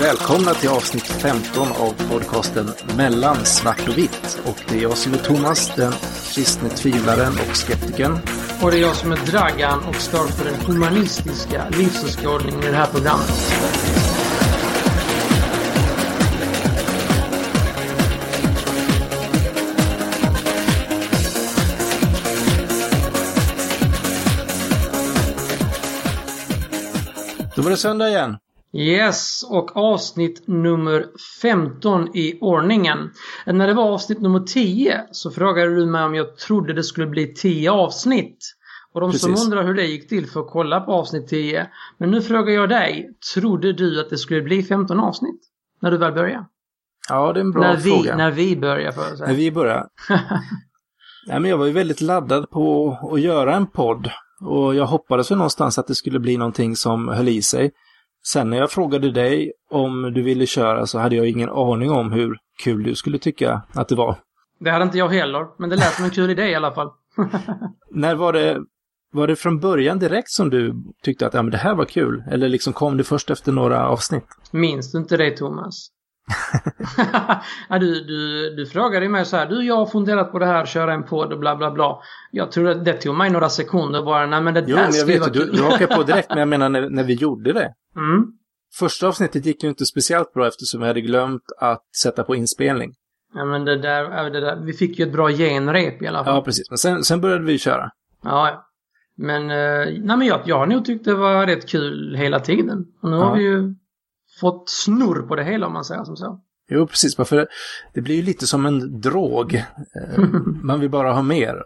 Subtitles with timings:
[0.00, 4.40] Välkomna till avsnitt 15 av podcasten Mellan svart och vitt.
[4.44, 5.92] Och det är jag som är Thomas, den
[6.34, 8.18] kristne tvivlaren och skeptikern.
[8.62, 12.76] Och det är jag som är Dragan och står för den humanistiska livsåskådningen i det
[12.76, 13.28] här programmet.
[27.56, 28.36] Då var det söndag igen.
[28.74, 31.06] Yes, och avsnitt nummer
[31.42, 33.10] 15 i ordningen.
[33.46, 37.06] När det var avsnitt nummer 10 så frågade du mig om jag trodde det skulle
[37.06, 38.38] bli 10 avsnitt.
[38.92, 39.44] Och de som Precis.
[39.44, 41.66] undrar hur det gick till får kolla på avsnitt 10.
[41.98, 45.40] Men nu frågar jag dig, trodde du att det skulle bli 15 avsnitt?
[45.80, 46.46] När du väl började?
[47.08, 48.16] Ja, det är en bra när, vi, fråga.
[48.16, 49.26] när vi börjar säga.
[49.26, 49.86] När vi börjar.
[51.26, 54.10] Nej, men jag var ju väldigt laddad på att göra en podd.
[54.40, 57.70] Och jag hoppades väl någonstans att det skulle bli någonting som höll i sig.
[58.26, 62.12] Sen när jag frågade dig om du ville köra så hade jag ingen aning om
[62.12, 64.18] hur kul du skulle tycka att det var.
[64.60, 66.90] Det hade inte jag heller, men det lät som en kul idé i alla fall.
[67.90, 68.60] När var det,
[69.12, 72.24] var det från början direkt som du tyckte att ja, men det här var kul?
[72.30, 74.26] Eller liksom kom det först efter några avsnitt?
[74.50, 75.88] Minns du inte det Thomas?
[77.68, 80.66] ja, du, du, du frågade mig så här, du jag har funderat på det här,
[80.66, 81.98] köra en podd och bla bla bla.
[82.30, 84.94] Jag tror att det tog mig några sekunder bara, nej men det Jo, där men
[84.98, 87.72] jag vet du, du hakade på direkt, men jag menar när, när vi gjorde det.
[87.96, 88.24] Mm.
[88.78, 92.92] Första avsnittet gick ju inte speciellt bra eftersom vi hade glömt att sätta på inspelning.
[93.34, 96.34] Ja men det där, det där, vi fick ju ett bra genrep i alla fall.
[96.34, 96.70] Ja, precis.
[96.70, 97.90] Men sen, sen började vi köra.
[98.24, 98.66] Ja, ja.
[99.16, 102.84] Men, eh, nej men jag, jag har nog tyckt det var rätt kul hela tiden.
[103.02, 103.24] Och nu Ja.
[103.24, 103.74] har vi ju
[104.40, 106.40] fått snurr på det hela om man säger som så.
[106.70, 107.16] Jo, precis.
[107.16, 107.48] Bara För
[107.94, 109.54] det, blir ju lite som en drog.
[109.54, 110.18] Eh,
[110.62, 111.62] Man vill bara ha mer.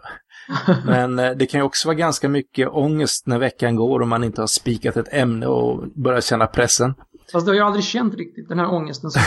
[0.85, 4.23] Men eh, det kan ju också vara ganska mycket ångest när veckan går och man
[4.23, 6.93] inte har spikat ett ämne och börjar känna pressen.
[7.31, 9.11] Fast det har jag aldrig känt riktigt, den här ångesten.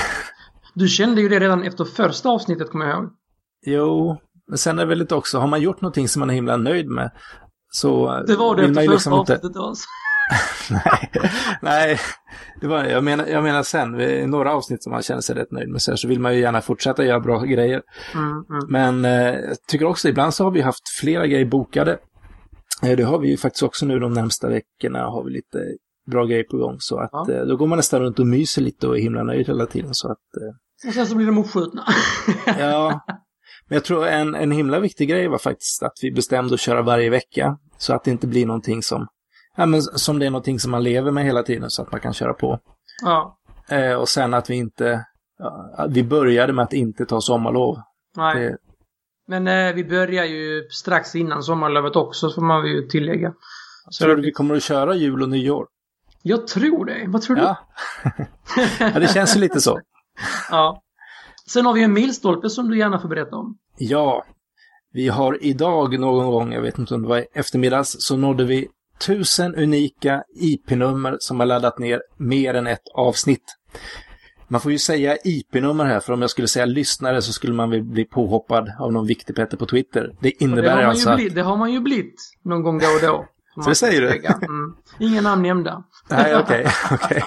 [0.74, 3.10] Du kände ju det redan efter första avsnittet kommer jag ihåg.
[3.66, 4.16] Jo,
[4.48, 6.56] men sen är det väl lite också, har man gjort någonting som man är himla
[6.56, 7.10] nöjd med
[7.70, 9.34] så eh, Det var det man efter första liksom inte...
[9.34, 9.84] avsnittet alltså.
[10.70, 11.10] Nej,
[11.62, 11.98] nej
[12.60, 15.50] det var, jag, menar, jag menar sen, vid några avsnitt som man känner sig rätt
[15.50, 17.82] nöjd med så, här, så vill man ju gärna fortsätta göra bra grejer.
[18.14, 18.44] Mm, mm.
[18.68, 21.98] Men eh, jag tycker också ibland så har vi haft flera grejer bokade.
[22.82, 25.58] Eh, det har vi ju faktiskt också nu de närmsta veckorna har vi lite
[26.10, 26.76] bra grejer på gång.
[26.78, 27.32] Så att Ja.
[27.32, 29.94] eh, då går man nästan runt och myser lite och är himla nöjd hela tiden.
[29.94, 30.18] Så att,
[30.86, 31.84] Och sen så blir de uppskjutna.
[32.58, 33.00] ja.
[33.68, 36.82] Men jag tror en, en himla viktig grej var faktiskt att vi bestämde att köra
[36.82, 37.58] varje vecka.
[37.78, 39.06] Så att det inte blir någonting som,
[39.56, 42.00] ja, men som det är någonting som man lever med hela tiden så att man
[42.00, 42.58] kan köra på.
[43.02, 43.36] ja.
[43.68, 45.04] Eh, och sen att vi inte,
[45.38, 47.78] ja, vi började med att inte ta sommarlov.
[48.16, 48.42] Nej.
[48.42, 48.56] Det,
[49.28, 53.32] Men eh, vi börjar ju strax innan sommarlovet också, får man ju tillägga.
[53.90, 55.66] Så tror du vi kommer att köra jul och nyår?
[56.22, 57.04] Jag tror det.
[57.08, 57.42] Vad tror du?
[57.42, 57.56] Ja.
[58.80, 59.80] ja, det känns ju lite så.
[60.50, 60.82] Ja.
[61.46, 63.58] Sen har vi en milstolpe som du gärna får berätta om.
[63.78, 64.24] Ja,
[64.92, 68.44] vi har idag någon gång, jag vet inte om det var i eftermiddags, så nådde
[68.44, 68.68] vi
[69.06, 73.56] tusen unika IP-nummer som har laddat ner mer än ett avsnitt.
[74.48, 77.70] Man får ju säga IP-nummer här, för om jag skulle säga lyssnare så skulle man
[77.70, 80.02] väl bli påhoppad av någon viktig Petter på Twitter.
[80.02, 81.16] Det det, innebär man alltså att...
[81.16, 83.26] blivit, det har man ju blivit någon gång då och då.
[83.64, 84.08] Så säger du?
[84.08, 84.74] Mm.
[84.98, 85.84] Inga namn nämnda.
[86.08, 87.24] Nej, okej, okej.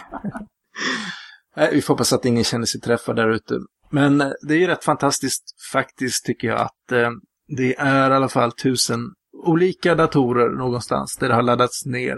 [1.55, 3.59] Nej, Vi får hoppas att ingen känner sig träffad där ute.
[3.89, 7.09] Men eh, det är ju rätt fantastiskt faktiskt tycker jag att eh,
[7.57, 8.99] det är i alla fall tusen
[9.43, 12.17] olika datorer någonstans där det har laddats ner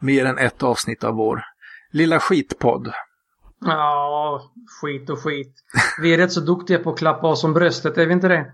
[0.00, 1.42] mer än ett avsnitt av vår
[1.92, 2.92] lilla skitpodd.
[3.60, 4.42] Ja,
[4.80, 5.54] skit och skit.
[6.02, 8.52] Vi är rätt så duktiga på att klappa oss om bröstet, är vi inte det?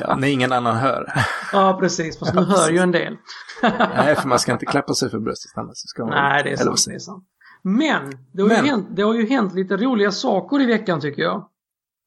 [0.00, 1.12] Ja, när ingen annan hör.
[1.52, 2.18] Ja, precis.
[2.18, 3.16] Fast nu hör ju en del.
[3.96, 5.76] Nej, för man ska inte klappa sig för bröstet annars.
[5.76, 6.84] Ska man Nej, det är sant.
[6.86, 7.24] Det är sant.
[7.62, 8.64] Men, det har, Men.
[8.64, 11.48] Ju hänt, det har ju hänt lite roliga saker i veckan tycker jag.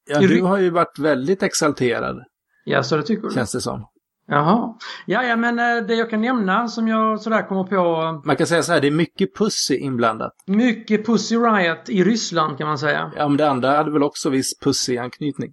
[0.07, 2.23] Ja, du har ju varit väldigt exalterad,
[2.65, 3.33] Ja, så det tycker du?
[3.33, 3.87] känns det som.
[4.27, 4.73] Jaha.
[5.05, 8.21] Ja, ja, men eh, det jag kan nämna som jag sådär kommer på.
[8.25, 10.33] Man kan säga så här, det är mycket pussy inblandat.
[10.47, 13.11] Mycket Pussy Riot i Ryssland kan man säga.
[13.17, 15.51] Ja, men det andra hade väl också viss pussy-anknytning.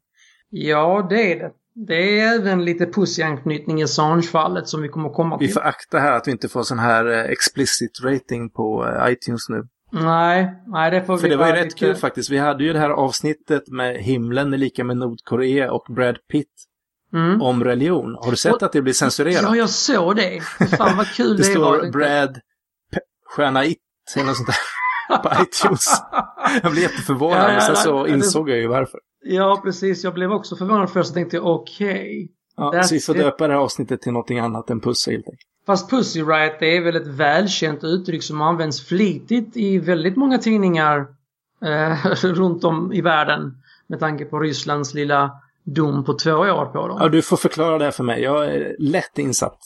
[0.50, 1.50] Ja, det är det.
[1.74, 5.54] Det är även lite Pussy-anknytning i Assange-fallet som vi kommer att komma Vi till.
[5.54, 9.48] får akta här att vi inte får sån här eh, explicit rating på eh, iTunes
[9.48, 9.62] nu.
[9.92, 12.30] Nej, nej det får För vi det var ju rätt lite- kul faktiskt.
[12.30, 16.48] Vi hade ju det här avsnittet med himlen är lika med Nordkorea och Brad Pitt
[17.14, 17.42] Mm.
[17.42, 18.16] om religion.
[18.20, 19.42] Har du sett Och- att det blir censurerat?
[19.42, 20.40] Ja, jag såg det.
[20.78, 21.78] Fan vad kul det det, var.
[21.78, 22.34] står Brad
[22.94, 23.00] P-
[23.36, 23.78] Stjärna It
[24.16, 25.84] eller något sånt där på iTunes.
[26.62, 29.00] Jag blev jätteförvånad, Ja, ja, men sen så ja, det- insåg jag ju varför.
[29.24, 30.04] Ja, precis.
[30.04, 32.30] Jag blev också förvånad först och tänkte okej.
[32.56, 35.26] Ja, That's så vi får döpa det här avsnittet till någonting annat än puss helt
[35.26, 35.40] enkelt.
[35.66, 40.38] Fast Pussy Riot det är väl ett välkänt uttryck som används flitigt i väldigt många
[40.38, 41.06] tidningar
[41.64, 43.54] eh, runt om i världen
[43.86, 45.30] med tanke på Rysslands lilla
[45.64, 46.98] dom på två år på dem.
[47.00, 48.22] Ja, du får förklara det för mig.
[48.22, 49.58] Jag är lätt insatt.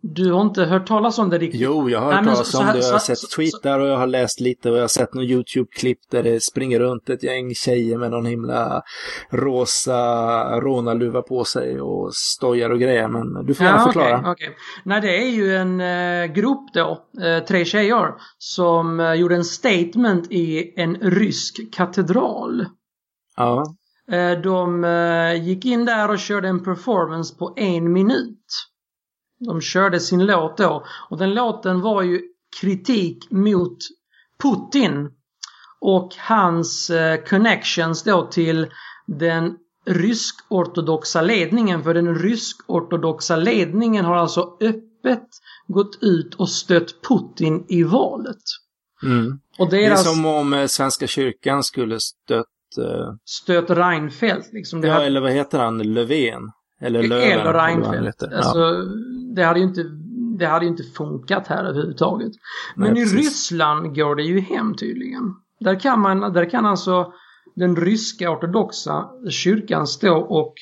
[0.00, 1.60] Du har inte hört talas om det riktigt?
[1.60, 2.78] Jo, jag har hört talas om det.
[2.78, 5.98] Jag har sett tweetar och jag har läst lite och jag har sett någon YouTube-klipp
[6.10, 8.82] där det springer runt ett gäng tjejer med någon himla
[9.30, 13.08] rosa rånarluva på sig och stojar och grejer.
[13.08, 14.18] Men du får gärna ja, förklara.
[14.18, 14.48] Okay, okay.
[14.84, 19.44] Nej, det är ju en eh, grupp då, eh, tre tjejer, som eh, gjorde en
[19.44, 22.66] statement i en rysk katedral.
[23.36, 23.64] Ja.
[24.12, 28.68] Eh, de eh, gick in där och körde en performance på en minut.
[29.38, 32.22] De körde sin låt då och den låten var ju
[32.60, 33.78] kritik mot
[34.42, 35.10] Putin
[35.80, 38.66] och hans eh, connections då till
[39.06, 39.56] den
[39.86, 41.82] rysk-ortodoxa ledningen.
[41.82, 45.28] För den rysk-ortodoxa ledningen har alltså öppet
[45.66, 48.42] gått ut och stött Putin i valet.
[49.02, 49.40] Mm.
[49.58, 50.04] Och deras...
[50.04, 52.46] Det är som om Svenska kyrkan skulle stött...
[52.78, 53.14] Uh...
[53.24, 54.82] Stött Reinfeldt liksom.
[54.82, 55.04] ja, här...
[55.04, 55.78] eller vad heter han?
[55.78, 56.50] Löfven?
[56.80, 57.40] Eller Löven.
[57.40, 58.22] Eller Reinfeldt.
[58.22, 58.84] Alltså, ja.
[59.34, 59.84] det, hade ju inte,
[60.38, 62.32] det hade ju inte funkat här överhuvudtaget.
[62.76, 63.18] Men Nej, i precis.
[63.18, 65.34] Ryssland går det ju hem tydligen.
[65.60, 67.12] Där kan man, där kan alltså
[67.56, 70.54] den ryska ortodoxa kyrkan stå och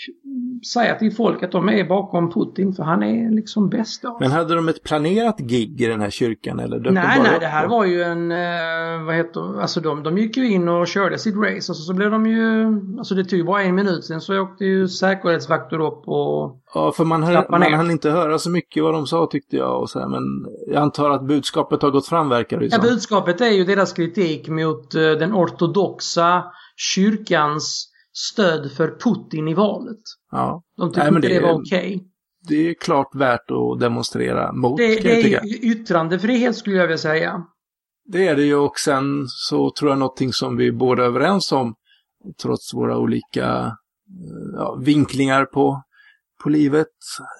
[0.62, 4.16] säga till folk att de är bakom Putin för han är liksom bäst då.
[4.20, 6.78] Men hade de ett planerat gig i den här kyrkan eller?
[6.90, 10.50] Nej, nej, det här var ju en, eh, vad heter alltså de, de gick ju
[10.50, 12.66] in och körde sitt race och så, så blev de ju,
[12.98, 16.92] alltså det tog ju bara en minut sen så åkte ju säkerhetsvakter upp och Ja,
[16.92, 19.90] för man, hör, man hann inte höra så mycket vad de sa tyckte jag och
[19.90, 20.22] så här, men
[20.66, 24.48] jag antar att budskapet har gått fram verkar det Ja, budskapet är ju deras kritik
[24.48, 26.44] mot uh, den ortodoxa
[26.76, 30.00] kyrkans stöd för Putin i valet.
[30.34, 30.62] Ja.
[30.76, 31.96] De tyckte Nej, det, det var okej.
[31.96, 32.00] Okay.
[32.48, 34.76] Det är klart värt att demonstrera mot.
[34.76, 37.44] Det, det är yttrandefrihet skulle jag vilja säga.
[38.04, 41.52] Det är det ju och sen så tror jag någonting som vi båda är överens
[41.52, 41.74] om,
[42.42, 45.82] trots våra olika eh, ja, vinklingar på,
[46.42, 46.86] på livet,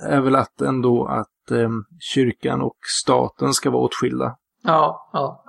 [0.09, 1.71] är väl att ändå att eh,
[2.15, 4.37] kyrkan och staten ska vara åtskilda.
[4.63, 5.45] Ja, ja.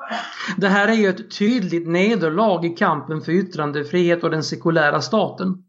[0.58, 5.66] Det här är ju ett tydligt nederlag i kampen för yttrandefrihet och den sekulära staten.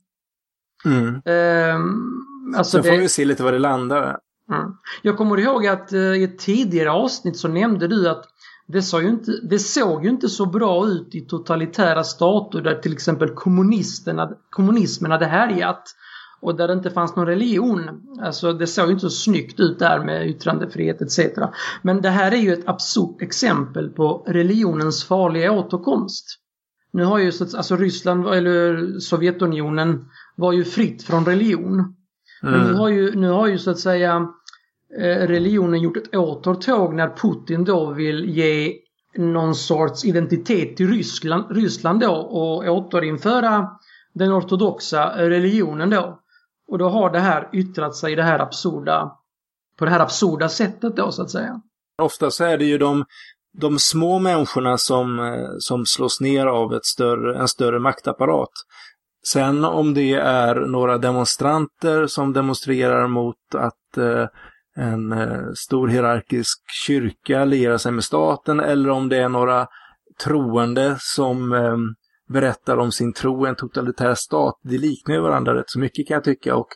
[0.86, 1.22] Mm.
[1.24, 2.98] Ehm, alltså Sen får det...
[2.98, 4.18] vi se lite vad det landar.
[4.52, 4.72] Mm.
[5.02, 8.24] Jag kommer ihåg att uh, i ett tidigare avsnitt så nämnde du att
[8.68, 12.74] det, såg ju inte, det såg ju inte så bra ut i totalitära stater där
[12.74, 13.28] till exempel
[14.50, 15.82] kommunismen hade härjat
[16.40, 17.90] och där det inte fanns någon religion.
[18.22, 21.18] Alltså det såg inte så snyggt ut där med yttrandefrihet etc.
[21.82, 26.24] Men det här är ju ett absurt exempel på religionens farliga återkomst.
[26.92, 30.04] Nu har ju alltså Ryssland eller Sovjetunionen
[30.36, 31.74] var ju fritt från religion.
[31.78, 31.94] Mm.
[32.40, 34.28] Men nu har, ju, nu har ju så att säga
[34.98, 38.74] eh, religionen gjort ett återtåg när Putin då vill ge
[39.16, 43.68] någon sorts identitet till Ryssland, Ryssland då och återinföra
[44.14, 46.20] den ortodoxa religionen då.
[46.68, 49.12] Och då har det här yttrat sig det här absurda,
[49.78, 51.60] på det här absurda sättet då så att säga.
[52.02, 53.04] Ofta så är det ju de,
[53.58, 58.52] de små människorna som, eh, som slås ner av ett större, en större maktapparat.
[59.26, 64.26] Sen om det är några demonstranter som demonstrerar mot att eh,
[64.76, 69.66] en eh, stor hierarkisk kyrka lierar sig med staten eller om det är några
[70.24, 71.76] troende som eh,
[72.28, 74.54] berättar om sin tro i en totalitär stat.
[74.62, 76.68] Det liknar ju varandra rätt så mycket kan jag tycka och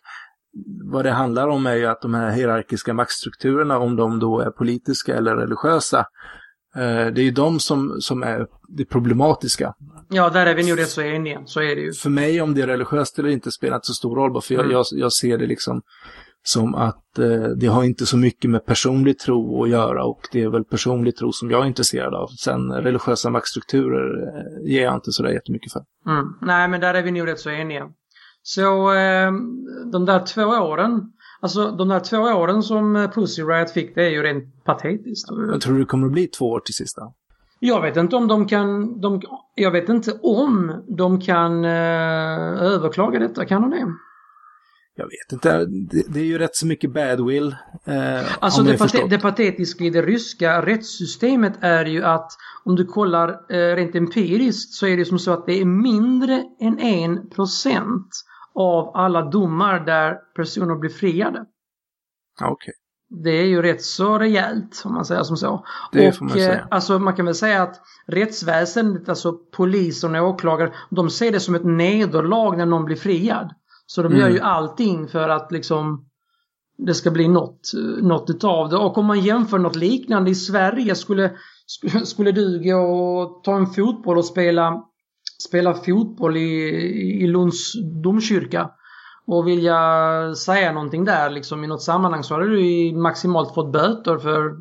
[0.92, 4.50] vad det handlar om är ju att de här hierarkiska maktstrukturerna, om de då är
[4.50, 6.04] politiska eller religiösa,
[6.74, 9.74] det är ju de som, som är det problematiska.
[10.08, 11.42] Ja, där är vi nog rätt så eniga.
[11.46, 11.92] Så är det ju.
[11.92, 14.42] För mig, om det är religiöst eller inte, spelar inte så stor roll.
[14.42, 14.72] För jag, mm.
[14.72, 15.82] jag, jag ser det liksom
[16.42, 20.42] som att eh, det har inte så mycket med personlig tro att göra och det
[20.42, 22.26] är väl personlig tro som jag är intresserad av.
[22.26, 25.82] Sen religiösa maktstrukturer eh, ger jag inte så där jättemycket för.
[26.06, 26.26] Mm.
[26.40, 27.88] Nej, men där är vi nog rätt så eniga.
[28.42, 29.32] Så eh,
[29.92, 34.10] de där två åren, alltså de där två åren som Pussy Riot fick, det är
[34.10, 35.28] ju rent patetiskt.
[35.52, 37.02] Jag tror det kommer att bli två år till sista.
[37.58, 39.22] Jag vet inte om de kan, de,
[39.54, 43.86] jag vet inte om de kan eh, överklaga detta, kan de det?
[45.00, 47.56] jag vet inte, det, det, är ju rätt så mycket badwill.
[47.84, 52.32] Eh, alltså det, pate det patetiska i det ryska rättssystemet är ju att
[52.64, 56.44] om du kollar eh, rent empiriskt så är det som så att det är mindre
[56.60, 58.08] än en procent
[58.54, 61.44] av alla domar där personer blir friade.
[62.40, 62.74] Okay.
[63.08, 65.64] Det är ju rätt så rejält om man säger som så.
[65.92, 66.58] Det och, får man säga.
[66.58, 71.40] Eh, alltså man kan väl säga att rättsväsendet, alltså polisen och åklagare, de ser det
[71.40, 73.54] som ett nederlag när någon blir friad.
[73.86, 74.20] Så de mm.
[74.20, 76.06] gör ju allting för att liksom
[76.78, 77.70] det ska bli något,
[78.02, 78.76] något utav det.
[78.76, 81.32] Och om man jämför något liknande i Sverige skulle,
[81.66, 84.84] skulle, skulle du gå och ta en fotboll och spela
[85.48, 86.68] spela fotboll i,
[87.22, 88.70] i Lunds domkyrka
[89.26, 89.80] och vilja
[90.34, 94.56] säga någonting där liksom i något sammanhang så hade du maximalt fått böter för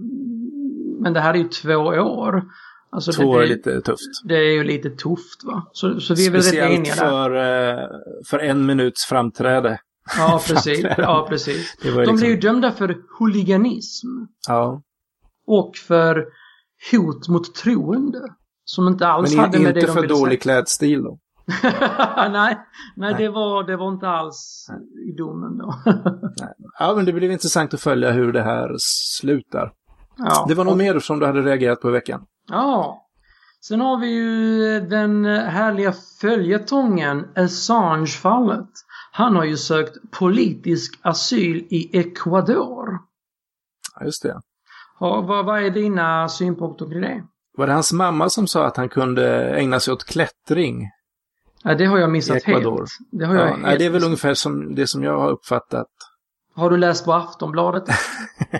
[1.01, 2.43] men det här är ju två år.
[2.91, 4.00] Alltså två år är lite tufft.
[4.24, 5.69] Det är ju lite tufft va.
[5.71, 7.88] Så, så vi är väl rätt eniga för, eh,
[8.29, 9.79] för en minuts framträde.
[10.17, 10.86] Ja, precis.
[10.98, 11.77] ja, precis.
[11.81, 12.15] De liksom...
[12.15, 14.07] blir ju dömda för huliganism.
[14.48, 14.81] Ja.
[15.48, 16.25] Och för
[16.91, 18.21] hot mot troende.
[18.70, 21.20] Som inte alls Men hade med det de inte för dålig klädstil då?
[22.32, 22.58] nej,
[22.96, 24.68] nej, Det, var, det var inte alls
[25.10, 25.76] i domen då.
[26.80, 28.76] Ja, men det blir intressant att följa hur det här
[29.22, 29.72] slutar.
[30.18, 30.78] Ja, det var något och...
[30.78, 32.26] mer som du hade reagerat på i veckan?
[32.50, 33.06] Ja.
[33.62, 38.70] Sen har vi ju den härliga följetongen Assange-fallet.
[39.12, 42.88] Han har ju sökt politisk asyl i Ecuador.
[44.00, 44.40] Ja, just det.
[45.00, 47.24] Ja, vad, vad är dina synpunkter på det?
[47.60, 50.89] Var det hans mamma som sa att han kunde ägna sig åt klättring?
[51.63, 52.63] Ja, det har jag missat helt.
[53.12, 55.88] Det, har jag ja, nej, det är väl ungefär som det som jag har uppfattat.
[56.56, 57.84] Har du läst på Aftonbladet?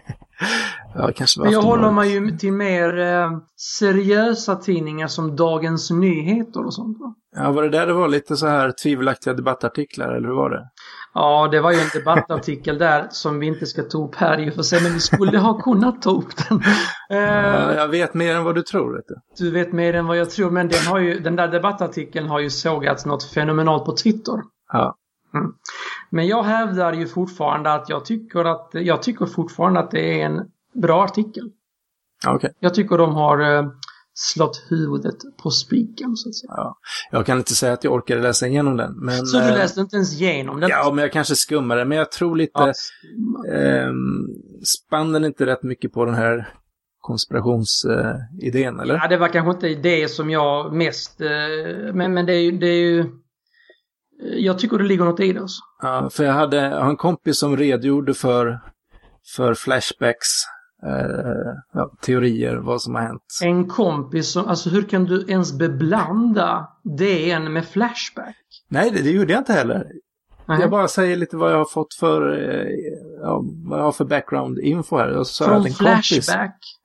[0.96, 3.32] ja, kanske Men jag håller mig ju till mer eh,
[3.80, 6.98] seriösa tidningar som Dagens Nyheter och sånt.
[7.00, 7.16] Va?
[7.36, 10.70] Ja, var det där det var lite så här tvivelaktiga debattartiklar, eller hur var det?
[11.20, 14.50] Ja, det var ju en debattartikel där som vi inte ska ta upp här i
[14.50, 16.62] och för sig, men vi skulle ha kunnat ta upp den.
[17.10, 18.96] Ja, jag vet mer än vad du tror.
[18.96, 19.16] Vet du.
[19.38, 22.40] du vet mer än vad jag tror, men den, har ju, den där debattartikeln har
[22.40, 24.42] ju sågats något fenomenalt på Twitter.
[24.72, 24.96] Ja.
[25.34, 25.54] Mm.
[26.10, 30.26] Men jag hävdar ju fortfarande att jag tycker att jag tycker fortfarande att det är
[30.26, 30.42] en
[30.74, 31.52] bra artikel.
[32.28, 32.50] Okay.
[32.60, 33.68] Jag tycker de har eh,
[34.20, 36.54] slått huvudet på spiken så att säga.
[36.56, 36.78] Ja.
[37.12, 38.94] Jag kan inte säga att jag orkade läsa igenom den.
[39.06, 40.70] Men, så du eh, läste inte ens igenom den?
[40.70, 41.86] Ja, men jag kanske skummade.
[41.86, 42.52] Men jag tror lite...
[42.54, 42.68] Ja,
[43.54, 43.92] eh,
[44.64, 46.54] spann den inte rätt mycket på den här
[47.00, 48.96] konspirationsidén, eh, eller?
[48.96, 51.22] Ja, det var kanske inte det som jag mest...
[51.22, 52.52] Eh, men, men det är ju...
[52.52, 53.06] Det är ju
[54.22, 55.40] jag tycker det ligger något i det.
[55.40, 55.62] Alltså.
[55.82, 58.60] Ja, för jag hade jag har en kompis som redogjorde för,
[59.36, 60.28] för flashbacks
[60.84, 63.22] eh, ja, teorier, vad som har hänt.
[63.44, 68.36] En kompis som, alltså hur kan du ens beblanda DN med Flashback?
[68.68, 69.92] Nej, det, det gjorde jag inte heller.
[70.46, 70.62] Nej.
[70.62, 72.68] Jag bara säger lite vad jag har fått för, eh,
[73.22, 75.18] ja, vad jag har för background info här.
[75.18, 76.38] Och så Från att en Flashback?
[76.38, 76.80] Kompis,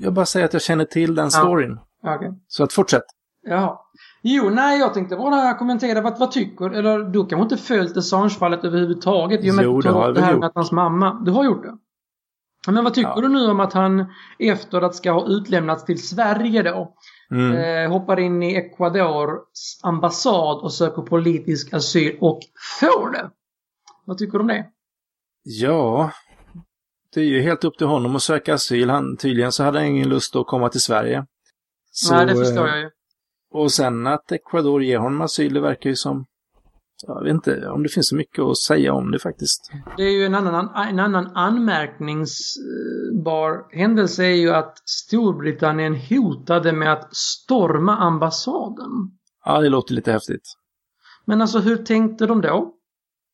[0.00, 1.78] jag bara säger att jag känner till den storyn.
[2.02, 2.16] Ja.
[2.16, 2.30] Okay.
[2.48, 3.04] Så att fortsätt.
[3.46, 3.88] Ja.
[4.22, 8.64] Jo, nej, jag tänkte bara kommentera vad, vad tycker, eller du kanske inte följt Assange-fallet
[8.64, 9.40] överhuvudtaget?
[9.42, 11.76] Jo, det har jag det här med att hans mamma, du har gjort det?
[12.66, 13.20] Men vad tycker ja.
[13.20, 14.04] du nu om att han
[14.38, 16.94] efter att ska ha utlämnats till Sverige då
[17.30, 17.56] mm.
[17.56, 22.40] eh, hoppar in i Ecuadors ambassad och söker politisk asyl och
[22.80, 23.30] får det?
[24.04, 24.66] Vad tycker du om det?
[25.42, 26.10] Ja,
[27.14, 28.90] det är ju helt upp till honom att söka asyl.
[28.90, 31.26] Han, tydligen så hade han ingen lust att komma till Sverige.
[31.90, 32.90] Så, Nej, det förstår jag ju.
[33.50, 36.24] Och sen att Ecuador ger honom asyl, det verkar ju som
[37.06, 39.72] jag vet inte om det finns så mycket att säga om det faktiskt.
[39.96, 46.92] Det är ju en annan, en annan anmärkningsbar händelse är ju att Storbritannien hotade med
[46.92, 48.90] att storma ambassaden.
[49.44, 50.54] Ja, det låter lite häftigt.
[51.24, 52.74] Men alltså hur tänkte de då?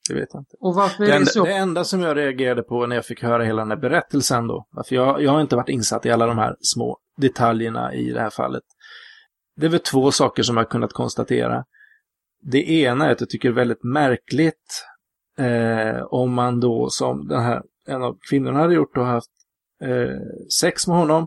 [0.08, 0.56] Det vet jag inte.
[0.60, 1.44] Och varför är det, det så?
[1.44, 4.66] Det enda som jag reagerade på när jag fick höra hela den här berättelsen då,
[4.88, 8.20] för jag, jag har inte varit insatt i alla de här små detaljerna i det
[8.20, 8.62] här fallet.
[9.56, 11.64] Det är väl två saker som jag kunnat konstatera.
[12.50, 14.84] Det ena är att jag tycker det är väldigt märkligt
[15.38, 19.30] eh, om man då som den här, en av kvinnorna hade gjort och haft
[19.84, 21.26] eh, sex med honom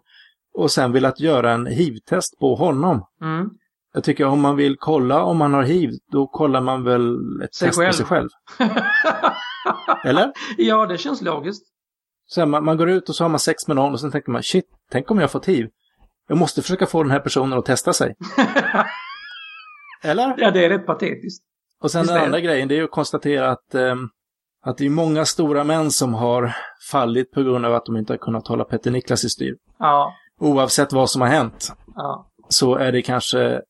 [0.54, 3.06] och sen velat göra en hiv-test på honom.
[3.22, 3.50] Mm.
[3.94, 7.56] Jag tycker om man vill kolla om man har hiv, då kollar man väl ett
[7.56, 7.92] sig test själv.
[7.92, 8.30] på sig själv.
[10.04, 10.32] Eller?
[10.58, 11.64] Ja, det känns logiskt.
[12.34, 14.32] Sen man, man, går ut och så har man sex med någon och sen tänker
[14.32, 15.70] man shit, tänk om jag har fått hiv.
[16.28, 18.16] Jag måste försöka få den här personen att testa sig.
[20.04, 20.36] Eller?
[20.38, 21.44] Ja, det är rätt patetiskt.
[21.82, 23.96] Och sen Visst den andra grejen, det är att konstatera att, eh,
[24.66, 26.56] att det är många stora män som har
[26.92, 29.56] fallit på grund av att de inte har kunnat hålla Petter Niklas i styr.
[29.80, 30.14] Ja.
[30.40, 31.74] Oavsett vad som har hänt.
[31.96, 32.32] Ja.
[32.50, 33.62] Så är det kanske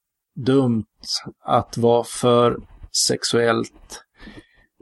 [0.46, 0.86] dumt
[1.46, 2.58] att vara för
[3.08, 4.04] sexuellt,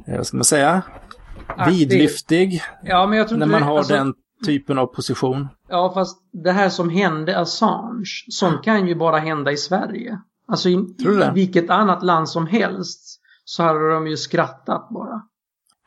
[0.08, 0.82] eh, vad ska man säga,
[1.68, 2.64] vidlyftig.
[2.84, 3.94] Ja, men jag tror när man har alltså...
[3.94, 4.14] den
[4.46, 5.48] typen av position.
[5.70, 10.20] Ja, fast det här som hände Assange, sånt kan ju bara hända i Sverige.
[10.50, 15.22] Alltså i, i vilket annat land som helst så hade de ju skrattat bara.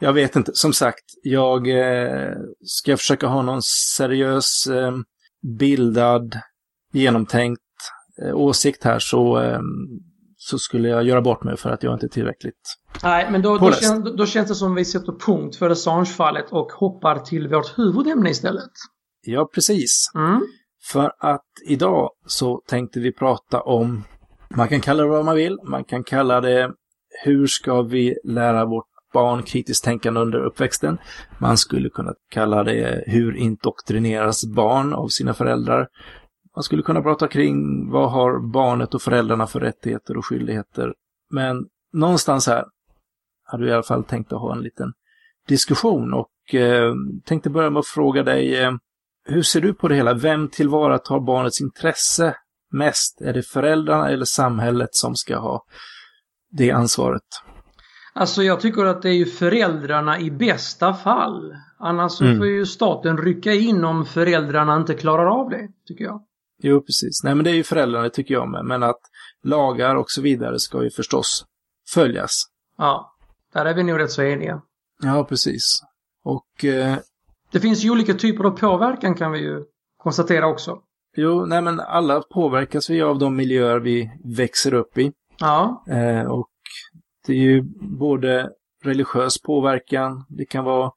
[0.01, 0.51] Jag vet inte.
[0.55, 2.33] Som sagt, jag eh,
[2.65, 3.63] ska försöka ha någon
[3.97, 4.93] seriös, eh,
[5.59, 6.39] bildad,
[6.93, 7.61] genomtänkt
[8.23, 9.61] eh, åsikt här så, eh,
[10.37, 13.59] så skulle jag göra bort mig för att jag inte är tillräckligt Nej, men då,
[13.59, 17.79] då, kän, då känns det som vi sätter punkt för Assange-fallet och hoppar till vårt
[17.79, 18.71] huvudämne istället.
[19.23, 20.11] Ja, precis.
[20.15, 20.41] Mm.
[20.85, 24.05] För att idag så tänkte vi prata om
[24.57, 25.59] man kan kalla det vad man vill.
[25.65, 26.73] Man kan kalla det
[27.25, 30.99] hur ska vi lära vårt barn kritiskt tänkande under uppväxten.
[31.39, 35.89] Man skulle kunna kalla det hur indoktrineras barn av sina föräldrar.
[36.57, 40.95] Man skulle kunna prata kring vad har barnet och föräldrarna för rättigheter och skyldigheter.
[41.31, 42.65] Men någonstans här
[43.45, 44.93] hade vi i alla fall tänkt att ha en liten
[45.49, 46.95] diskussion och eh,
[47.25, 48.73] tänkte börja med att fråga dig eh,
[49.25, 50.15] hur ser du på det hela?
[50.15, 52.37] Vem tillvaratar barnets intresse
[52.73, 53.21] mest?
[53.21, 55.65] Är det föräldrarna eller samhället som ska ha
[56.51, 57.23] det ansvaret?
[58.15, 61.57] Alltså jag tycker att det är ju föräldrarna i bästa fall.
[61.79, 62.39] Annars mm.
[62.39, 66.23] får ju staten rycka in om föräldrarna inte klarar av det, tycker jag.
[66.63, 67.25] Jo, precis.
[67.25, 68.65] Nej, men det är ju föräldrarna, tycker jag med.
[68.65, 69.01] Men att
[69.43, 71.47] lagar och så vidare ska ju förstås
[71.89, 72.45] följas.
[72.79, 73.17] Ja,
[73.53, 74.63] där är vi nog rätt så eniga.
[75.03, 75.83] Ja, precis.
[76.25, 76.65] Och...
[76.65, 76.97] Eh...
[77.53, 79.65] Det finns ju olika typer av påverkan kan vi ju
[79.97, 80.79] konstatera också.
[81.17, 85.13] Jo, nej men alla påverkas vi av de miljöer vi växer upp i.
[85.39, 85.85] Ja.
[85.89, 86.49] Eh, och
[87.27, 88.51] det är ju både
[88.85, 90.91] religiös påverkan, det kan vara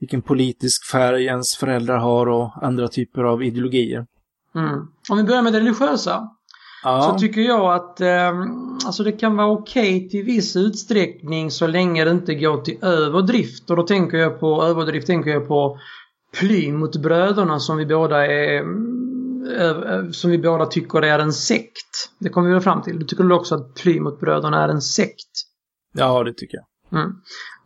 [0.00, 4.06] vilken politisk färg ens föräldrar har och andra typer av ideologier.
[4.54, 4.88] Mm.
[5.10, 6.28] Om vi börjar med det religiösa.
[6.84, 7.02] Ja.
[7.02, 8.40] Så tycker jag att eh,
[8.86, 12.84] alltså det kan vara okej okay till viss utsträckning så länge det inte går till
[12.84, 13.70] överdrift.
[13.70, 15.78] Och då tänker jag på överdrift tänker jag på
[16.40, 18.64] Plymouthbröderna som vi båda är
[20.12, 22.10] som vi båda tycker är en sekt.
[22.18, 22.98] Det kommer vi väl fram till.
[22.98, 25.30] Du tycker du också att Plymouthbröderna är en sekt?
[25.94, 27.00] Ja, det tycker jag.
[27.00, 27.12] Mm.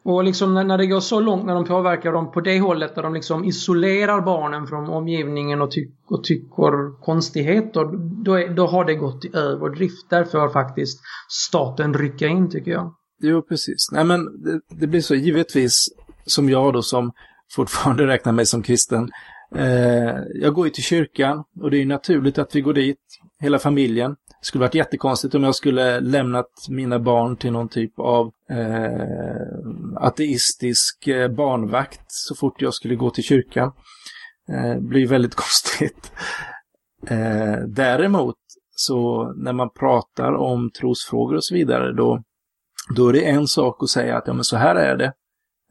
[0.05, 2.95] Och liksom när, när det går så långt när de påverkar dem på det hållet
[2.95, 7.85] där de liksom isolerar barnen från omgivningen och, ty och tycker konstigheter.
[8.25, 10.11] Då, är, då har det gått i överdrift.
[10.11, 12.95] Därför har faktiskt staten rycka in tycker jag.
[13.23, 13.89] Jo, precis.
[13.93, 15.89] Nej men det, det blir så givetvis
[16.27, 17.13] som jag då som
[17.55, 19.11] fortfarande räknar mig som kristen.
[19.57, 22.99] Eh, jag går ju till kyrkan och det är naturligt att vi går dit,
[23.41, 24.11] hela familjen.
[24.11, 29.97] Det skulle varit jättekonstigt om jag skulle lämnat mina barn till någon typ av eh,
[29.97, 33.73] ateistisk eh, barnvakt så fort jag skulle gå till kyrkan.
[34.49, 36.13] Eh, det blir väldigt konstigt.
[37.07, 38.37] Eh, däremot
[38.75, 42.23] så när man pratar om trosfrågor och så vidare då,
[42.97, 45.13] då är det en sak att säga att ja men så här är det.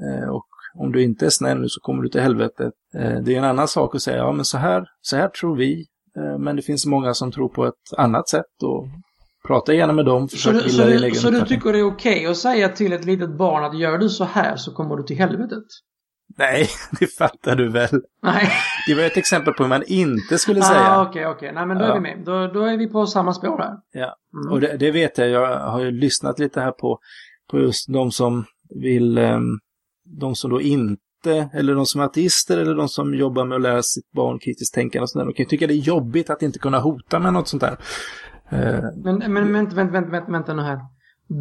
[0.03, 2.73] Eh, och om du inte är snäll nu så kommer du till helvetet.
[2.95, 5.55] Eh, det är en annan sak att säga ja men så här, så här tror
[5.55, 5.85] vi
[6.17, 8.87] Eh, men det finns många som tror på ett annat sätt och
[9.47, 10.29] prata gärna med dem.
[10.29, 13.05] Så, du, så, du, så du tycker det är okej okay att säga till ett
[13.05, 15.63] litet barn att gör du så här så kommer du till helvetet?
[16.37, 16.67] Nej,
[16.99, 18.01] det fattar du väl.
[18.23, 18.51] Nej.
[18.87, 20.79] Det var ett exempel på hur man inte skulle säga.
[20.79, 21.49] Ah, okej, okay, okej.
[21.49, 21.55] Okay.
[21.55, 21.89] Nej, men då ja.
[21.89, 22.25] är vi med.
[22.25, 23.75] Då, då är vi på samma spår här.
[23.91, 24.51] Ja, mm.
[24.51, 25.29] och det, det, vet jag.
[25.29, 26.99] Jag har ju lyssnat lite här på,
[27.51, 28.45] på just de som
[28.81, 29.59] vill, um,
[30.19, 33.61] de som då inte eller de som är ateister eller de som jobbar med att
[33.61, 35.25] lära sitt barn kritiskt tänkande och sådär.
[35.25, 37.77] De kan ju tycka det är jobbigt att inte kunna hota med något sånt där.
[38.53, 40.79] Uh, men, men vänta, vänta, vänta, vänta nu här.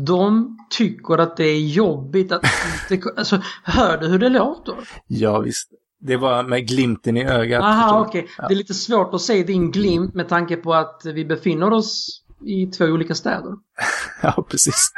[0.06, 2.42] De tycker att det är jobbigt att
[2.90, 3.09] inte...
[3.16, 4.74] Alltså, hör du hur det låter?
[5.06, 5.70] Ja, visst.
[6.00, 7.62] Det var med glimten i ögat.
[7.62, 8.20] Aha, okej.
[8.20, 8.33] Okay.
[8.38, 8.48] Ja.
[8.48, 12.19] Det är lite svårt att se din glimt med tanke på att vi befinner oss
[12.40, 13.57] i två olika städer.
[14.22, 14.92] ja, precis.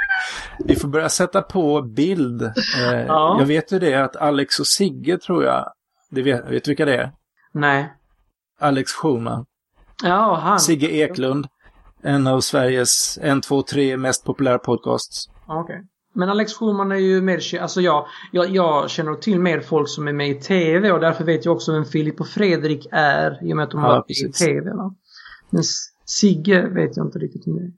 [0.65, 2.43] Vi får börja sätta på bild.
[2.43, 3.37] Eh, ja.
[3.39, 5.73] Jag vet ju det att Alex och Sigge tror jag,
[6.11, 7.13] det vet, vet du vilka det är?
[7.53, 7.93] Nej.
[8.61, 9.47] Alex Schulman.
[10.03, 10.61] Ja, han.
[10.61, 11.47] Sigge Eklund.
[12.03, 15.29] En av Sveriges en, två, tre mest populära podcasts.
[15.47, 15.63] Okej.
[15.63, 15.87] Okay.
[16.15, 20.09] Men Alex Schulman är ju mer, alltså jag, jag, jag känner till mer folk som
[20.09, 23.53] är med i TV och därför vet jag också vem Filip och Fredrik är i
[23.53, 24.73] och med att de har varit i TV.
[24.73, 24.95] Va?
[25.51, 25.63] Men
[26.07, 27.73] Sigge vet jag inte riktigt om det är.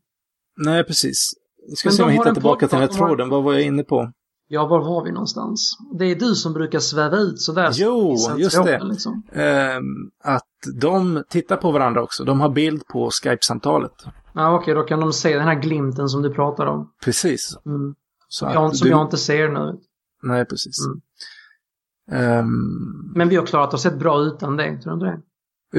[0.57, 1.33] Nej, precis.
[1.69, 3.29] Nu ska se om jag hittar tillbaka till den här tråden.
[3.29, 4.13] Vad var jag inne på?
[4.49, 5.79] Ja, var var vi någonstans?
[5.99, 7.71] Det är du som brukar sväva ut sådär.
[7.75, 8.85] Jo, just det.
[8.85, 9.23] Liksom.
[9.33, 9.77] Eh,
[10.25, 12.25] att de tittar på varandra också.
[12.25, 13.93] De har bild på Skype-samtalet.
[14.35, 16.93] Ja, okej, okay, då kan de se den här glimten som du pratar om.
[17.05, 17.57] Precis.
[17.67, 17.95] Mm.
[18.29, 18.91] Så jag, som du...
[18.91, 19.79] jag inte ser nu.
[20.23, 20.77] Nej, precis.
[20.87, 22.39] Mm.
[22.39, 23.13] Um...
[23.15, 25.23] Men vi har klarat oss rätt bra utan det, tror du inte det?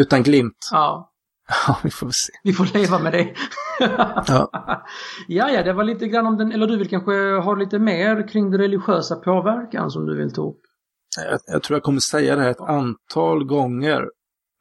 [0.01, 0.69] Utan glimt?
[0.71, 1.11] Ja.
[1.47, 2.33] Ja, vi får se.
[2.43, 3.35] Vi får leva med det.
[4.27, 4.51] ja.
[5.27, 8.27] ja, ja, det var lite grann om den, eller du vill kanske ha lite mer
[8.27, 10.61] kring den religiösa påverkan som du vill ta upp?
[11.17, 14.05] Jag, jag tror jag kommer säga det här ett antal gånger.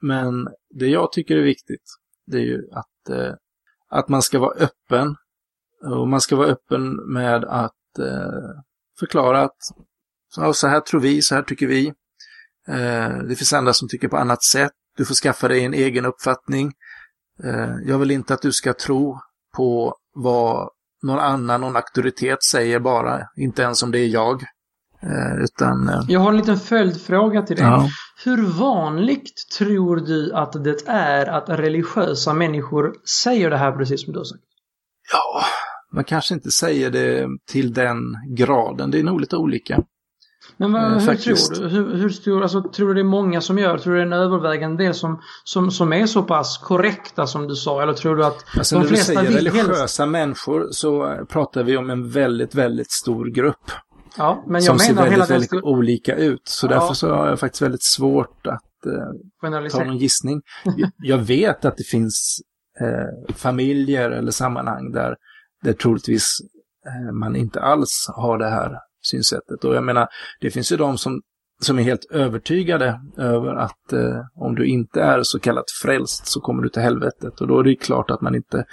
[0.03, 1.85] Men det jag tycker är viktigt,
[2.27, 3.35] det är ju att, eh,
[3.90, 5.16] att man ska vara öppen.
[5.85, 8.62] Och man ska vara öppen med att eh,
[8.99, 9.57] förklara att
[10.35, 11.87] så, så här tror vi, så här tycker vi.
[12.68, 14.73] Eh, det finns andra som tycker på annat sätt.
[14.97, 16.73] Du får skaffa dig en egen uppfattning.
[17.45, 19.21] Eh, jag vill inte att du ska tro
[19.57, 20.69] på vad
[21.03, 24.43] någon annan, någon auktoritet säger bara, inte ens om det är jag.
[25.03, 25.89] Eh, utan...
[25.89, 27.65] Eh, jag har en liten följdfråga till dig.
[27.65, 27.89] Ja.
[28.25, 34.13] Hur vanligt tror du att det är att religiösa människor säger det här precis som
[34.13, 34.45] du har sagt?
[35.13, 35.45] Ja,
[35.93, 37.99] man kanske inte säger det till den
[38.37, 38.91] graden.
[38.91, 39.83] Det är nog lite olika.
[40.57, 41.55] Men vad, hur faktiskt.
[41.55, 41.71] tror du?
[41.71, 43.79] Hur, hur stor, alltså, tror du det är många som gör?
[43.79, 47.49] Tror du det är en övervägande del som, som, som är så pass korrekta som
[47.49, 47.83] du sa?
[47.83, 50.01] Eller tror du att alltså, de flesta När du säger religiösa helst...
[50.01, 53.71] människor så pratar vi om en väldigt, väldigt stor grupp.
[54.17, 55.65] Ja, men jag som menar ser väldigt, väldigt stor...
[55.67, 56.43] olika ut.
[56.45, 56.71] Så ja.
[56.71, 58.87] därför så har jag faktiskt väldigt svårt att
[59.43, 60.43] eh, ta någon gissning.
[60.99, 62.41] jag vet att det finns
[62.81, 65.17] eh, familjer eller sammanhang där,
[65.63, 66.27] där troligtvis
[66.87, 69.64] eh, man inte alls har det här synsättet.
[69.64, 70.09] Och jag menar,
[70.40, 71.23] det finns ju de som,
[71.62, 76.40] som är helt övertygade över att eh, om du inte är så kallat frälst så
[76.40, 77.40] kommer du till helvetet.
[77.40, 78.64] Och då är det klart att man inte,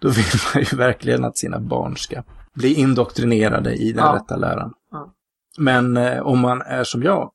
[0.00, 2.22] då vill man ju verkligen att sina barn ska
[2.54, 4.14] bli indoktrinerade i den ja.
[4.14, 4.72] rätta läran.
[4.90, 5.14] Ja.
[5.58, 7.30] Men eh, om man är som jag,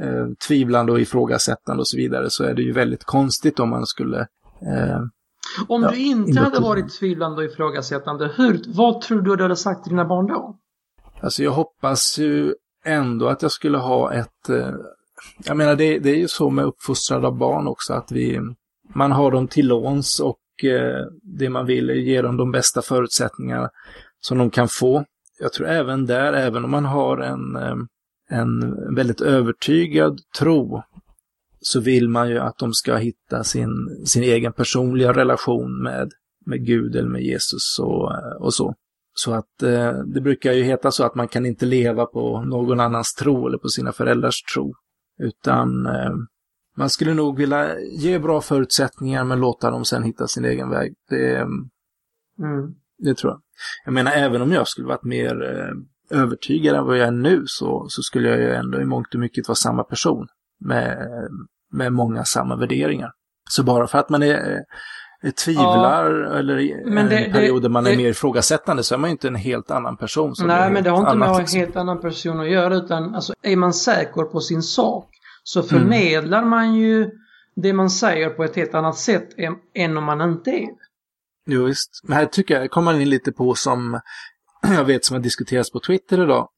[0.00, 3.86] eh, tvivlande och ifrågasättande och så vidare, så är det ju väldigt konstigt om man
[3.86, 4.20] skulle
[4.62, 5.00] eh,
[5.68, 9.56] om ja, du inte hade varit tvivlande och ifrågasättande, hur, vad tror du du hade
[9.56, 10.58] sagt till dina barn då?
[11.24, 14.48] Alltså jag hoppas ju ändå att jag skulle ha ett...
[14.48, 14.74] Eh,
[15.44, 18.40] jag menar det, det är ju så med uppfostrade barn också att vi...
[18.94, 21.06] Man har dem till låns och eh,
[21.38, 23.70] det man vill är ge dem de bästa förutsättningarna
[24.20, 25.04] som de kan få.
[25.40, 27.76] Jag tror även där, även om man har en, eh,
[28.30, 30.82] en väldigt övertygad tro
[31.60, 36.10] så vill man ju att de ska hitta sin, sin egen personliga relation med,
[36.46, 38.74] med Gud eller med Jesus och, och så.
[39.14, 42.80] Så att eh, det brukar ju heta så att man kan inte leva på någon
[42.80, 44.74] annans tro eller på sina föräldrars tro.
[45.18, 46.12] Utan eh,
[46.76, 50.94] man skulle nog vilja ge bra förutsättningar men låta dem sen hitta sin egen väg.
[51.08, 52.74] Det, mm.
[52.98, 53.40] det tror jag.
[53.84, 57.42] Jag menar, även om jag skulle varit mer eh, övertygad än vad jag är nu
[57.46, 60.26] så, så skulle jag ju ändå i mångt och mycket vara samma person.
[60.60, 61.08] Med,
[61.72, 63.12] med många samma värderingar.
[63.50, 64.64] Så bara för att man är
[65.32, 69.12] tvivlar ja, eller men det, perioder man det, är mer ifrågasättande så är man ju
[69.12, 70.34] inte en helt annan person.
[70.38, 71.60] nej, men det har inte med liksom.
[71.60, 75.08] en helt annan person att göra utan alltså, är man säker på sin sak
[75.42, 75.68] så mm.
[75.68, 76.50] förmedlar mm.
[76.50, 77.10] man ju
[77.56, 79.28] det man säger på ett helt annat sätt
[79.74, 80.68] än om man inte är
[81.46, 82.00] Jo, visst.
[82.02, 84.00] Men här tycker jag kommer man in lite på som
[84.62, 86.48] jag vet som har diskuterats på Twitter idag.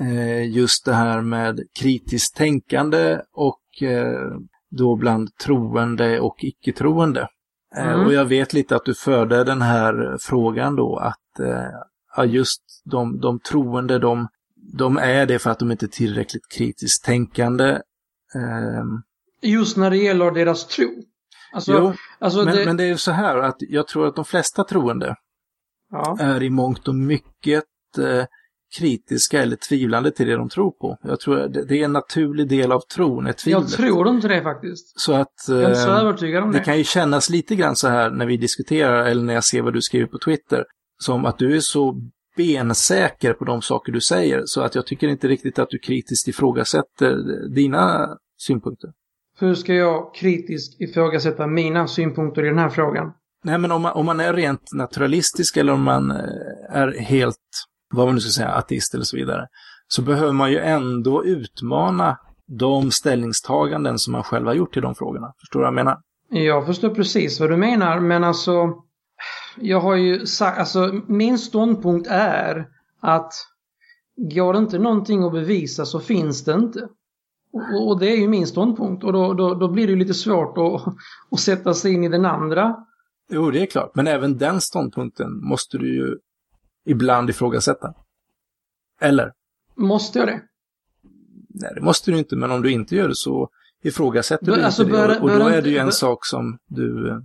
[0.00, 4.38] Eh, just det här med kritiskt tänkande och eh,
[4.70, 7.28] då bland troende och icke-troende.
[7.76, 8.06] Eh, mm.
[8.06, 11.70] Och jag vet lite att du förde den här frågan då att eh,
[12.16, 14.28] ja, just de, de troende, de,
[14.72, 17.80] de är det för att de inte är tillräckligt kritiskt tänkande.
[18.34, 19.02] Ehm.
[19.42, 21.02] Just när det gäller deras tro.
[21.52, 22.64] Alltså, jo, alltså men, det...
[22.64, 25.16] men det är ju så här att jag tror att de flesta troende
[25.90, 26.16] ja.
[26.20, 27.64] är i mångt och mycket
[27.98, 28.24] eh,
[28.78, 30.98] kritiska eller tvivlande till det de tror på.
[31.02, 33.62] Jag tror det, det är en naturlig del av tron, ett tvivel.
[33.62, 35.00] Jag tror inte det faktiskt.
[35.00, 36.58] Så att jag är så eh, övertygad om det.
[36.58, 39.62] Det kan ju kännas lite grann så här när vi diskuterar eller när jag ser
[39.62, 40.64] vad du skriver på Twitter.
[40.98, 42.00] Som att du är så
[42.36, 46.28] bensäker på de saker du säger så att jag tycker inte riktigt att du kritiskt
[46.28, 47.16] ifrågasätter
[47.54, 48.90] dina synpunkter.
[49.40, 53.12] Hur ska jag kritiskt ifrågasätta mina synpunkter i den här frågan?
[53.44, 56.16] Nej, men om man, om man är rent naturalistisk eller om man eh,
[56.70, 57.36] är helt
[57.90, 59.46] vad man nu ska säga, ateist eller så vidare,
[59.88, 64.94] så behöver man ju ändå utmana de ställningstaganden som man själv har gjort i de
[64.94, 65.32] frågorna.
[65.40, 65.98] Förstår du vad jag menar?
[66.30, 68.74] Jag förstår precis vad du menar, men alltså
[69.56, 72.66] jag har ju sagt, alltså min ståndpunkt är
[73.00, 73.32] att
[74.16, 76.88] går det inte någonting att bevisa så finns det inte.
[77.52, 80.14] Och, och det är ju min ståndpunkt och då, då, då blir det ju lite
[80.14, 80.94] svårt att,
[81.30, 82.76] att sätta sig in i den andra.
[83.30, 86.16] Jo, det är klart, men även den ståndpunkten måste du ju
[86.88, 87.94] ibland ifrågasätta.
[89.00, 89.32] Eller?
[89.76, 90.40] Måste jag det?
[91.48, 93.48] Nej, det måste du inte, men om du inte gör det så
[93.82, 95.18] ifrågasätter du alltså, inte det.
[95.18, 97.18] Och, och då är det ju en sak som du eh,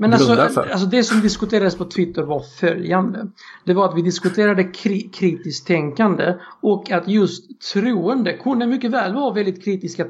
[0.00, 3.26] men alltså, alltså det som diskuterades på Twitter var följande.
[3.64, 9.14] Det var att vi diskuterade kri kritiskt tänkande och att just troende kunde mycket väl
[9.14, 10.06] vara väldigt kritiska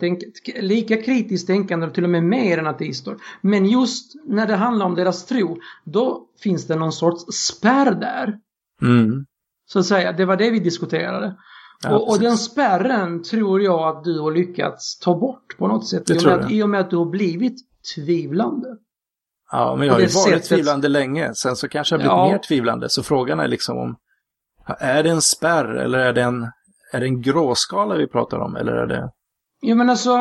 [0.60, 3.16] lika kritiskt tänkande och till och med mer än ateister.
[3.40, 8.38] Men just när det handlar om deras tro, då finns det någon sorts spärr där.
[8.82, 9.26] Mm.
[9.66, 11.36] Så att säga, det var det vi diskuterade.
[11.82, 15.88] Ja, och, och, den spärren tror jag att du har lyckats ta bort på något
[15.88, 16.06] sätt.
[16.06, 17.56] Det I, och med att, I och med att du har blivit
[17.94, 18.68] tvivlande.
[19.50, 20.44] Ja, men jag har ju varit sättet...
[20.44, 21.34] tvivlande länge.
[21.34, 22.30] Sen så kanske jag blivit ja.
[22.32, 22.88] mer tvivlande.
[22.90, 23.96] Så frågan är liksom om,
[24.78, 26.42] är det en spärr eller är det en,
[26.92, 28.56] är det en gråskala vi pratar om?
[28.56, 29.10] Eller är det...
[29.62, 30.12] Jo men alltså...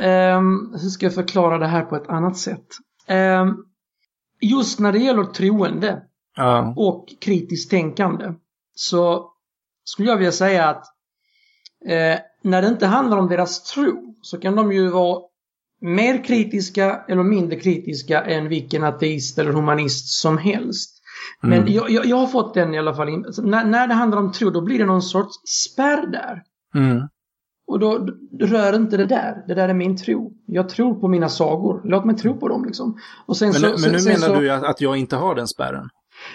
[0.00, 2.66] um, hur ska jag förklara det här på ett annat sätt?
[3.08, 3.64] Um,
[4.42, 6.02] just när det gäller troende
[6.36, 6.74] ja.
[6.76, 8.32] och kritiskt tänkande
[8.74, 9.30] så
[9.84, 10.84] skulle jag vilja säga att
[11.86, 15.22] eh, när det inte handlar om deras tro så kan de ju vara
[15.80, 20.98] mer kritiska eller mindre kritiska än vilken ateist eller humanist som helst.
[21.40, 21.72] Men Mm.
[21.72, 23.08] jag, jag, jag har fått den i alla fall.
[23.42, 26.42] När, när det handlar om tro, då blir det någon sorts spärr där.
[26.74, 27.08] Mm.
[27.72, 28.08] Och då,
[28.40, 29.44] rör inte det där.
[29.48, 30.32] Det där är min tro.
[30.46, 31.80] Jag tror på mina sagor.
[31.84, 32.98] Låt mig tro på dem liksom.
[33.26, 35.34] Och sen Men, så, men sen, nu sen menar så, du att, jag inte har
[35.34, 35.88] den spärren?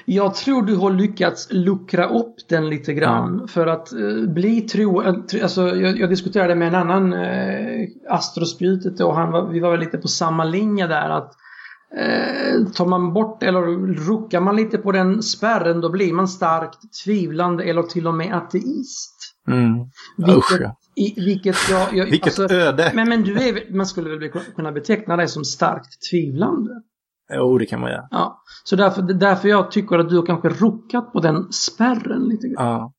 [0.06, 3.48] Jag tror du har lyckats luckra upp den lite grann.
[3.48, 5.02] För att eh, bli tro...
[5.02, 9.60] eh, tr- Alltså, jag, jag diskuterade med en annan eh, astrospjutet och han var, vi
[9.60, 11.10] var väl lite på samma linje där.
[11.10, 11.34] att
[11.98, 13.62] eh, Tar man bort eller
[14.08, 18.34] ruckar man lite på den spärren då blir man starkt tvivlande eller till och med
[18.36, 19.17] ateist.
[19.48, 19.80] Mm.
[20.18, 20.78] Vilket, Usch, ja.
[20.96, 21.94] i, vilket jag...
[21.98, 22.92] jag Vilket alltså, öde!
[22.96, 26.72] men, men du är, man skulle väl kunna beteckna dig som starkt tvivlande?
[27.34, 28.08] Jo, det kan man göra.
[28.12, 32.48] Ja, så därför, därför jag tycker att du har kanske ruckat på den spärren lite
[32.48, 32.66] grann.
[32.68, 32.94] Ja.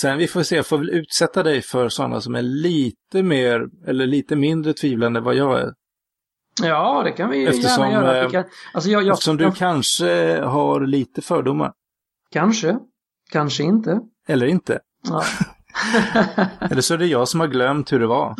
[0.00, 3.66] Sen vi får se, jag får väl utsätta dig för sådana som är lite mer,
[3.86, 5.72] eller lite mindre tvivlande än vad jag är.
[6.62, 8.18] Ja, det kan vi Eftersom, gärna göra.
[8.20, 11.72] eh, Vi kan, alltså jag, jag, Eftersom du jag, kanske har lite fördomar.
[12.30, 12.78] Kanske,
[13.30, 14.00] kanske inte.
[14.28, 14.78] Eller inte.
[15.08, 15.22] Ja.
[16.70, 18.34] Eller så är det jag som har glömt hur det var.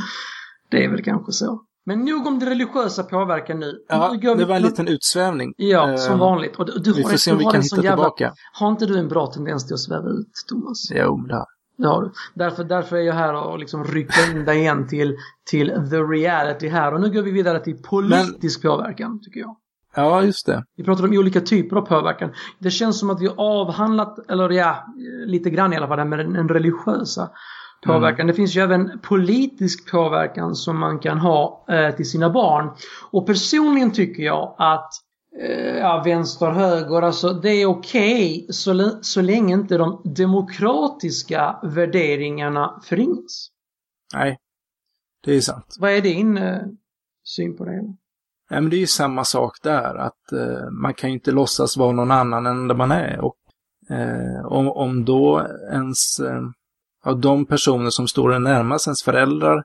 [0.71, 1.63] det är väl kanske så.
[1.89, 3.75] Men nog om det religiösa påverkan nu.
[3.89, 5.55] Ja, Nu det var en liten utsvävning.
[5.57, 6.57] Ja, Eh, som vanligt.
[6.57, 8.33] Och du, Vi får en- se om vi har kan hitta jävla, tillbaka.
[8.53, 10.91] Har inte du en bra tendens till att sväva ut, Thomas?
[10.91, 11.45] Jo, det
[11.79, 12.11] Det har du.
[12.35, 15.17] Därför, därför är jag här och liksom rycker in dig igen till,
[15.51, 16.95] till the reality här.
[16.95, 19.57] Och nu går vi vidare till politisk påverkan, tycker jag.
[19.97, 20.65] Ja, just det.
[20.77, 22.31] Vi pratar om olika typer av påverkan.
[22.59, 24.87] Det känns som att vi har avhandlat, eller ja,
[25.27, 27.31] lite grann i alla fall, det här med den, religiösa
[27.87, 28.27] påverkan.
[28.27, 32.71] Det finns ju även politisk påverkan som man kan ha eh, till sina barn.
[33.11, 34.91] Och personligen tycker jag att
[35.43, 41.57] eh, ja, vänster, höger, alltså det är okej så, l- så länge inte de demokratiska
[41.63, 43.49] värderingarna förringas.
[44.15, 44.39] Nej,
[45.25, 45.77] det är sant.
[45.79, 46.59] Vad är din eh,
[47.25, 47.95] syn på det?
[48.49, 51.77] Ja, men det är ju samma sak där, att eh, man kan ju inte låtsas
[51.77, 53.21] vara någon annan än där man är.
[53.21, 53.37] Och
[53.91, 56.43] eh, om, om då ens, eh,
[57.05, 59.65] ja, de personer som står en närmast, ens föräldrar,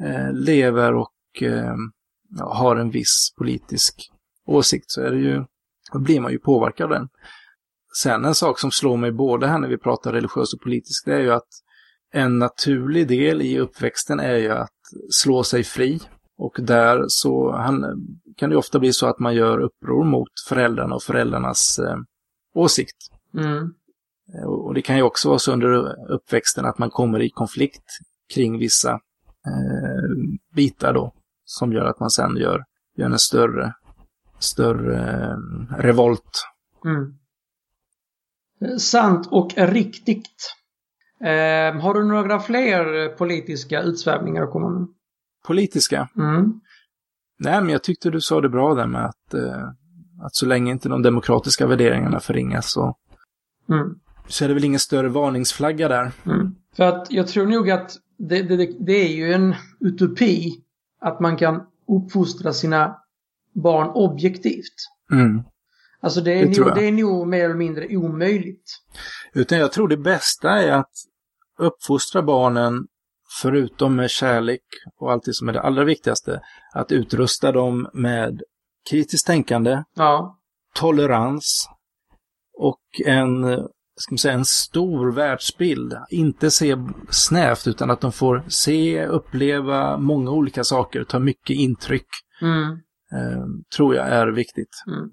[0.00, 1.74] eh, lever och eh,
[2.40, 4.10] har en viss politisk
[4.46, 5.44] åsikt så är det ju,
[5.92, 7.08] då blir man ju påverkad av den.
[8.02, 11.14] Sen en sak som slår mig både här när vi pratar religiöst och politiskt, det
[11.14, 11.48] är ju att
[12.12, 14.70] en naturlig del i uppväxten är ju att
[15.10, 16.00] slå sig fri.
[16.38, 17.84] Och där så han,
[18.36, 21.96] kan det ofta bli så att man gör uppror mot föräldrarna och föräldrarnas eh,
[22.54, 22.96] åsikt.
[23.34, 23.74] Mm.
[24.34, 27.84] Eh, Och det kan ju också vara så under uppväxten att man kommer i konflikt
[28.34, 28.92] kring vissa
[29.46, 31.12] eh, bitar då.
[31.44, 32.64] Som gör att man sen gör,
[32.96, 33.74] gör en större,
[34.38, 35.36] större eh,
[35.78, 36.44] revolt.
[36.84, 37.18] Mm.
[38.78, 40.54] Sant och riktigt.
[41.20, 44.88] Eh, har du några fler politiska utsvävningar att komma med?
[45.46, 46.08] Politiska.
[46.16, 46.60] Mm.
[47.38, 49.62] Nej, men jag tyckte du sa det bra där med att, eh,
[50.22, 52.96] att så länge inte de demokratiska värderingarna förringas så,
[53.68, 53.94] Mm.
[54.28, 56.12] så är det väl ingen större varningsflagga där.
[56.26, 56.54] Mm.
[56.76, 60.50] För att jag tror nog att det, det, det- är ju en utopi
[61.00, 62.96] att man kan uppfostra sina
[63.54, 64.74] barn objektivt.
[65.12, 65.42] Mm.
[66.00, 68.64] Alltså det är, Det nog, det är nog mer eller mindre omöjligt.
[69.34, 70.90] Utan jag tror det bästa är att
[71.58, 72.86] uppfostra barnen,
[73.42, 74.60] förutom med kärlek
[75.00, 76.40] och allt det som är det allra viktigaste,
[76.74, 78.42] att utrusta dem med
[78.90, 80.38] kritiskt tänkande, Ja.
[80.74, 81.68] tolerans
[82.58, 83.42] och en,
[83.96, 85.94] ska man säga, en stor världsbild.
[86.10, 86.76] Inte se
[87.10, 92.06] snävt utan att de får se, uppleva många olika saker, ta mycket intryck,
[92.42, 92.70] Mm.
[93.12, 93.44] eh,
[93.76, 94.82] tror jag är viktigt.
[94.86, 95.10] Mm.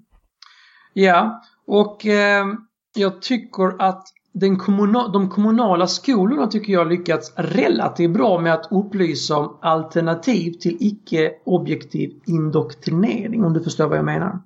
[0.92, 2.46] Ja, och eh,
[2.94, 4.02] jag tycker att
[4.32, 10.52] den kommuna de kommunala skolorna tycker jag lyckats relativt bra med att upplysa om alternativ
[10.52, 14.40] till icke-objektiv indoktrinering, om du förstår vad jag menar.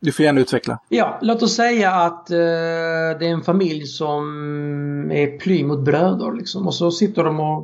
[0.00, 0.78] Du får gärna utveckla.
[0.88, 2.36] Ja, låt oss säga att eh,
[3.18, 4.24] det är en familj som
[5.10, 7.60] är Plymouthbröder liksom och så sitter de och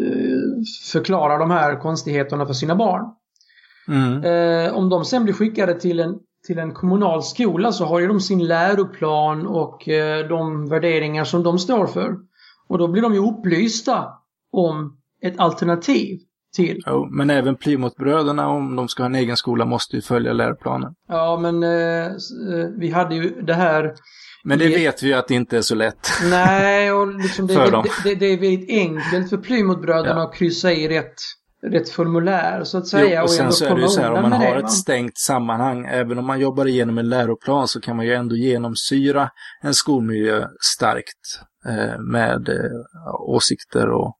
[0.00, 3.04] eh, förklarar de här konstigheterna för sina barn.
[3.88, 4.24] Mm.
[4.24, 8.06] Eh, om de sen blir skickade till en, till en kommunal skola så har ju
[8.06, 12.16] de sin läroplan och eh, de värderingar som de står för.
[12.68, 14.04] Och då blir de ju upplysta
[14.52, 16.18] om ett alternativ
[16.56, 16.82] till.
[16.86, 20.94] Jo, men även Plymouthbröderna, om de ska ha en egen skola, måste ju följa läroplanen.
[21.08, 22.10] Ja, men eh, eh,
[22.78, 23.94] vi hade ju det här
[24.44, 26.08] Men det Det- vet vi ju att det inte är så lätt.
[26.30, 27.84] Nej, och liksom det, För det, dem.
[28.04, 30.28] det, det är väldigt enkelt för Plymouthbröderna Ja.
[30.28, 31.14] att kryssa i rätt,
[31.64, 33.18] rätt formulär så att säga.
[33.18, 34.62] Jo, och sen ändå så är det ju så här, om man har det, ett
[34.62, 34.68] va?
[34.68, 39.30] stängt sammanhang, även om man jobbar igenom en läroplan så kan man ju ändå genomsyra
[39.62, 44.16] en skolmiljö starkt eh, med eh, åsikter och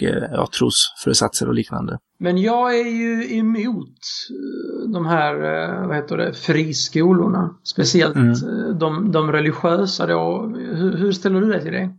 [0.00, 1.98] eh, ja, trosföresatser och liknande.
[2.18, 3.98] Men jag är ju emot
[4.30, 7.50] eh, de här, eh, vad heter det, friskolorna.
[7.64, 8.78] Speciellt mm.
[8.78, 10.52] de, de religiösa då.
[10.56, 11.90] Hur, hur ställer du dig till det?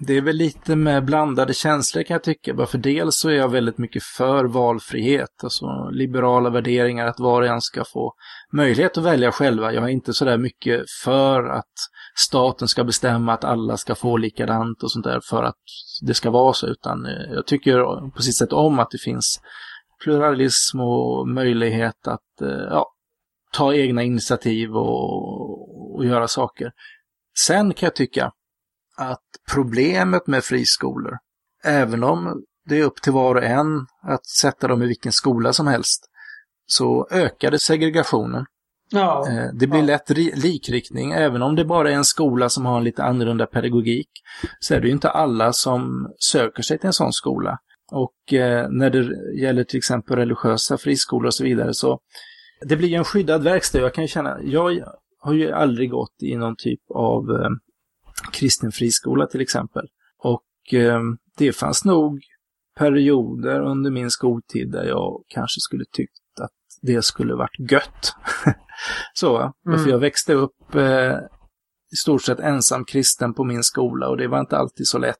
[0.00, 2.54] Det är väl lite med blandade känslor kan jag tycka.
[2.54, 7.42] Bara för dels så är jag väldigt mycket för valfrihet, alltså liberala värderingar, att var
[7.42, 8.12] och en ska få
[8.52, 9.72] möjlighet att välja själva.
[9.72, 11.72] Jag är inte sådär mycket för att
[12.16, 15.62] staten ska bestämma att alla ska få likadant och sånt där för att
[16.06, 19.40] det ska vara så, utan eh, jag tycker på sitt sätt om att det finns
[20.04, 22.86] pluralism och möjlighet att eh, ja,
[23.52, 26.72] ta egna initiativ och, och göra saker.
[27.46, 28.32] Sen kan jag tycka
[28.96, 29.22] att
[29.54, 31.18] problemet med friskolor,
[31.64, 35.52] även om det är upp till var och en att sätta dem i vilken skola
[35.52, 36.04] som helst,
[36.66, 38.44] så ökade segregationen.
[38.90, 39.86] Ja, eh, det blir ja.
[39.86, 44.08] lätt likriktning, även om det bara är en skola som har en lite annorlunda pedagogik,
[44.60, 47.58] så är det ju inte alla som söker sig till en sån skola.
[47.92, 49.08] Och eh, när det
[49.40, 52.00] gäller till exempel religiösa friskolor och så vidare så
[52.60, 53.78] det blir ju en skyddad verkstad.
[53.78, 54.84] Jag kan ju känna, jag
[55.18, 57.50] har ju aldrig gått i någon typ av eh,
[58.32, 59.86] kristen friskola till exempel.
[60.18, 61.00] Och eh,
[61.36, 62.20] det fanns nog
[62.78, 66.50] perioder under min skoltid där jag kanske skulle tyckt att
[66.82, 68.14] det skulle varit gött.
[69.14, 69.78] så, mm.
[69.78, 71.18] för jag växte upp eh,
[71.92, 75.16] i stort sett ensam kristen på min skola och det var inte alltid så lätt.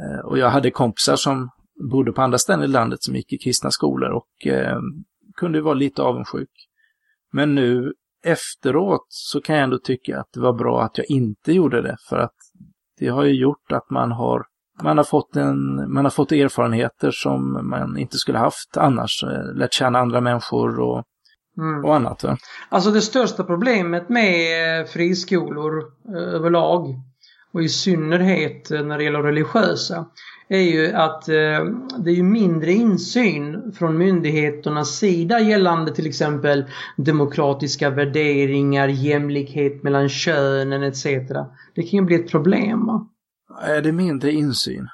[0.00, 1.50] Eh, och jag hade kompisar som
[1.90, 4.78] bodde på andra ställen i landet som gick i kristna skolor och eh,
[5.36, 6.50] kunde vara lite avundsjuk.
[7.32, 7.92] Men nu
[8.24, 11.96] efteråt så kan jag ändå tycka att det var bra att jag inte gjorde det
[12.08, 12.34] för att
[12.98, 14.42] det har ju gjort att man har
[14.82, 19.24] man har, fått en, man har fått erfarenheter som man inte skulle haft annars.
[19.24, 21.04] Eh, lärt känna andra människor och,
[21.58, 21.84] mm.
[21.84, 22.24] och annat.
[22.24, 22.36] Va?
[22.68, 26.94] Alltså det största problemet med eh, friskolor eh, överlag
[27.52, 30.06] och i synnerhet när det gäller religiösa
[30.56, 31.64] är ju att eh,
[31.98, 36.64] det är mindre insyn från myndigheternas sida gällande till exempel
[36.96, 41.04] demokratiska värderingar, jämlikhet mellan könen etc.
[41.74, 42.86] Det kan ju bli ett problem.
[42.86, 43.08] Va?
[43.62, 44.88] Är det mindre insyn?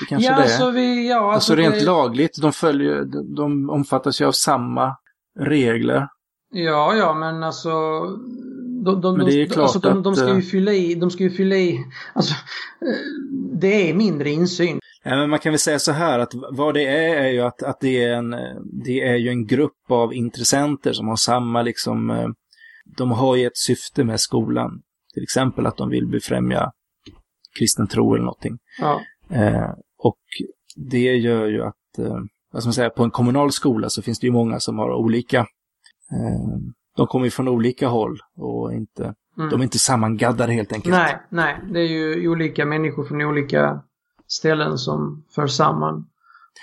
[0.00, 0.42] Det kanske ja, det är.
[0.42, 1.84] Alltså, vi, ja, alltså, alltså rent det...
[1.84, 3.04] lagligt, de följer,
[3.36, 4.96] de omfattas ju av samma
[5.38, 6.08] regler.
[6.52, 7.70] Ja, ja, men alltså
[8.84, 11.10] de, de, men det är klart alltså, de, de, ska ju eh, fylla i, de
[11.10, 12.34] ska ju fylla i, alltså
[13.52, 14.79] det är mindre insyn.
[15.04, 17.80] Men man kan väl säga så här att vad det är är ju att, att
[17.80, 18.30] det, är en,
[18.84, 22.28] det är ju en grupp av intressenter som har samma liksom, eh,
[22.96, 24.82] de har ju ett syfte med skolan.
[25.14, 26.72] Till exempel att de vill befrämja
[27.58, 28.58] kristen tro eller någonting.
[28.80, 29.00] Ja.
[29.30, 30.18] Eh, och
[30.76, 32.18] det gör ju att, eh,
[32.52, 34.90] vad ska man säga, på en kommunal skola så finns det ju många som har
[34.90, 36.58] olika, eh,
[36.96, 39.50] de kommer ju från olika håll och inte, mm.
[39.50, 40.94] de är inte sammangaddade helt enkelt.
[40.94, 43.82] Nej, nej, det är ju olika människor från olika
[44.30, 45.96] ställen som för samman.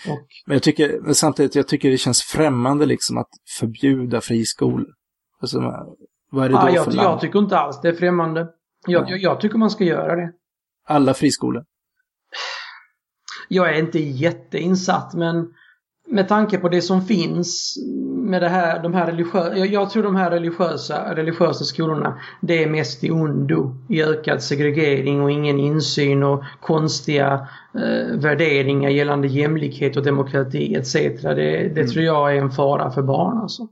[0.08, 0.28] Och...
[0.46, 4.88] Men jag tycker, men samtidigt, jag tycker det känns främmande liksom att förbjuda friskolor.
[5.42, 5.60] Alltså,
[6.32, 7.10] vad är det då ah, jag, för land?
[7.10, 8.48] Jag tycker inte alls det är främmande.
[8.88, 10.32] Jag, jag, jag tycker man ska göra det.
[10.88, 11.66] Alla friskolor?
[13.48, 15.54] Jag är inte jätteinsatt men
[16.10, 17.78] med tanke på det som finns
[18.28, 22.64] med det här, de här religiösa, jag, jag, tror de här religiösa, religiösa skolorna, det
[22.64, 23.76] är mest i ondo.
[23.90, 30.94] I ökad segregering och ingen insyn och konstiga eh, värderingar gällande jämlikhet och demokrati etc.
[30.94, 31.88] Det, det mm.
[31.88, 33.68] tror jag är en fara för barn alltså.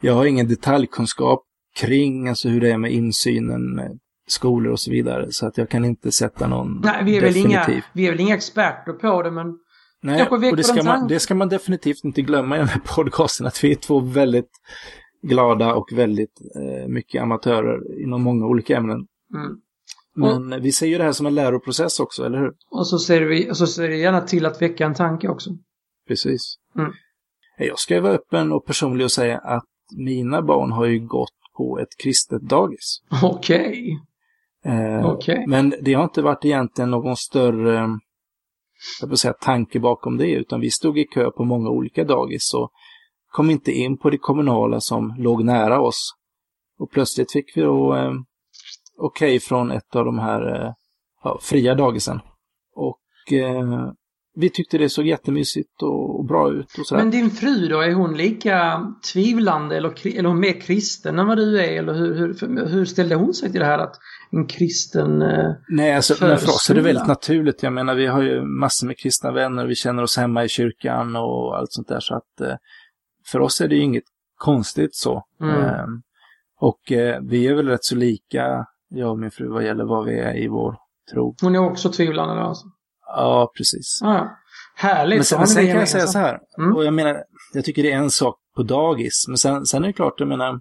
[0.00, 1.42] Jag har ingen detaljkunskap
[1.76, 5.26] kring alltså hur det är med insynen med skolor och så vidare.
[5.30, 7.50] Så att jag kan inte sätta någon Nej, vi är, definitiv.
[7.50, 9.54] väl inga, vi är väl inga experter på det men
[10.02, 13.46] Nej, och det ska, man, det ska man definitivt inte glömma i den här podcasten,
[13.46, 14.50] att vi är två väldigt
[15.22, 19.06] glada och väldigt eh, mycket amatörer inom många olika ämnen.
[19.34, 19.60] Mm.
[20.14, 22.52] Men och, vi ser ju det här som en läroprocess också, eller hur?
[22.70, 25.50] Och så ser vi, så ser vi gärna till att väcka en tanke också.
[26.08, 26.54] Precis.
[26.78, 26.92] Mm.
[27.58, 31.78] Jag ska vara öppen och personlig och säga att mina barn har ju gått på
[31.78, 33.02] ett kristet dagis.
[33.22, 33.98] Okej.
[34.62, 34.74] Okay.
[34.74, 35.46] Eh, okay.
[35.46, 37.98] Men det har inte varit egentligen någon större
[39.00, 42.54] jag vill säga, tanke bakom det, utan vi stod i kö på många olika dagis
[42.54, 42.70] och
[43.30, 46.14] kom inte in på det kommunala som låg nära oss.
[46.78, 48.12] Och plötsligt fick vi då eh,
[48.98, 50.66] okej okay från ett av de här
[51.24, 52.20] eh, fria dagisen.
[52.74, 53.90] Och eh,
[54.34, 56.78] vi tyckte det såg jättemysigt och, bra ut.
[56.78, 57.02] Och sådär.
[57.02, 61.36] Men din fru då, är hon lika tvivlande eller, eller hon mer kristen än vad
[61.38, 61.78] du är?
[61.78, 63.96] Eller hur, hur, hur ställde hon sig till det här att
[64.30, 67.62] en kristen eh, Nej, alltså, för oss är det väldigt naturligt.
[67.62, 71.16] Jag menar, vi har ju massor med kristna vänner, vi känner oss hemma i kyrkan
[71.16, 72.00] och allt sånt där.
[72.00, 72.56] Så att eh,
[73.26, 74.04] för oss är det ju inget
[74.36, 75.24] konstigt så.
[75.40, 75.64] Mm.
[75.64, 75.84] Eh,
[76.60, 80.04] och eh, vi är väl rätt så lika, jag och min fru, vad gäller vad
[80.04, 80.76] vi är i vår
[81.12, 81.34] tro.
[81.42, 82.66] Hon är också tvivlande alltså?
[83.16, 83.98] Ja, precis.
[84.02, 84.36] Ja.
[84.76, 85.18] Härligt.
[85.18, 86.76] Men sen, ni sen kan jag säga så här, Mm.
[86.76, 87.16] och jag menar,
[87.52, 90.28] jag tycker det är en sak på dagis, men sen, sen är det klart, jag
[90.28, 90.60] menar,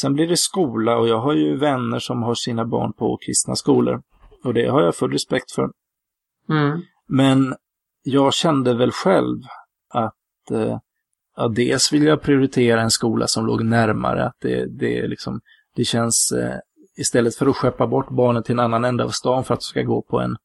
[0.00, 3.56] sen blir det skola och jag har ju vänner som har sina barn på kristna
[3.56, 4.02] skolor.
[4.44, 5.70] Och det har jag full respekt för.
[6.50, 6.80] Mm.
[7.08, 7.54] Men
[8.02, 9.38] jag kände väl själv
[9.94, 10.78] att eh,
[11.36, 14.26] ja, dels vill jag prioritera en skola som låg närmare.
[14.26, 15.40] Att det, det, liksom,
[15.76, 16.56] det känns, eh,
[16.96, 19.64] istället för att skeppa bort barnen till en annan ända av stan för att de
[19.64, 20.36] ska gå på en,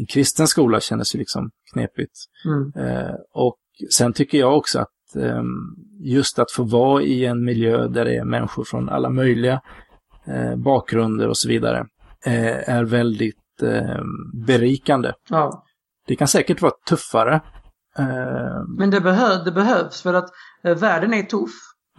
[0.00, 2.12] en kristen skola kändes ju liksom knepigt.
[2.44, 2.88] Mm.
[2.88, 3.56] Eh, och
[3.96, 5.42] sen tycker jag också att eh,
[6.00, 9.60] just att få vara i en miljö där det är människor från alla möjliga
[10.26, 11.86] eh, bakgrunder och så vidare
[12.24, 14.02] eh, är väldigt eh,
[14.46, 15.12] berikande.
[15.28, 15.64] Ja.
[16.06, 17.34] Det kan säkert vara tuffare.
[17.98, 20.28] Eh, Men det, behö det behövs för att
[20.64, 21.50] eh, världen är tuff.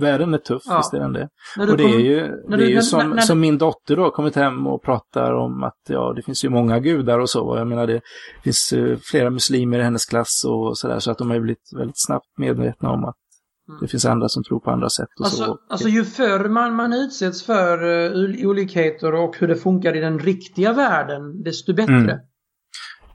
[0.02, 0.78] Världen är tuff, Ja.
[0.78, 1.30] visst är den det.
[1.60, 2.16] Och det är ju,
[2.50, 5.34] det du- är ju när- som, när- som min dotter då kommit hem och pratar
[5.34, 7.58] om att ja, det finns ju många gudar och så.
[7.58, 8.02] Jag menar det
[8.44, 11.70] finns eh, flera muslimer i hennes klass och sådär så att de har ju blivit
[11.78, 13.16] väldigt snabbt medvetna om att
[13.70, 13.80] Mm.
[13.82, 15.44] det finns andra som tror på andra sätt och så.
[15.44, 20.00] Alltså, alltså ju förr man, man utsätts för uh, olikheter och hur det funkar i
[20.00, 21.94] den riktiga världen, desto bättre.
[21.96, 22.18] Mm.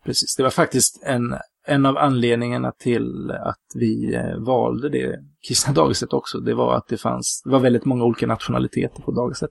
[0.04, 1.34] Precis, det var faktiskt en,
[1.66, 5.16] en av anledningarna till att vi eh, valde det
[5.48, 6.38] kristna dagiset också.
[6.38, 9.50] Det var att det fanns, det var väldigt många olika nationaliteter på dagiset.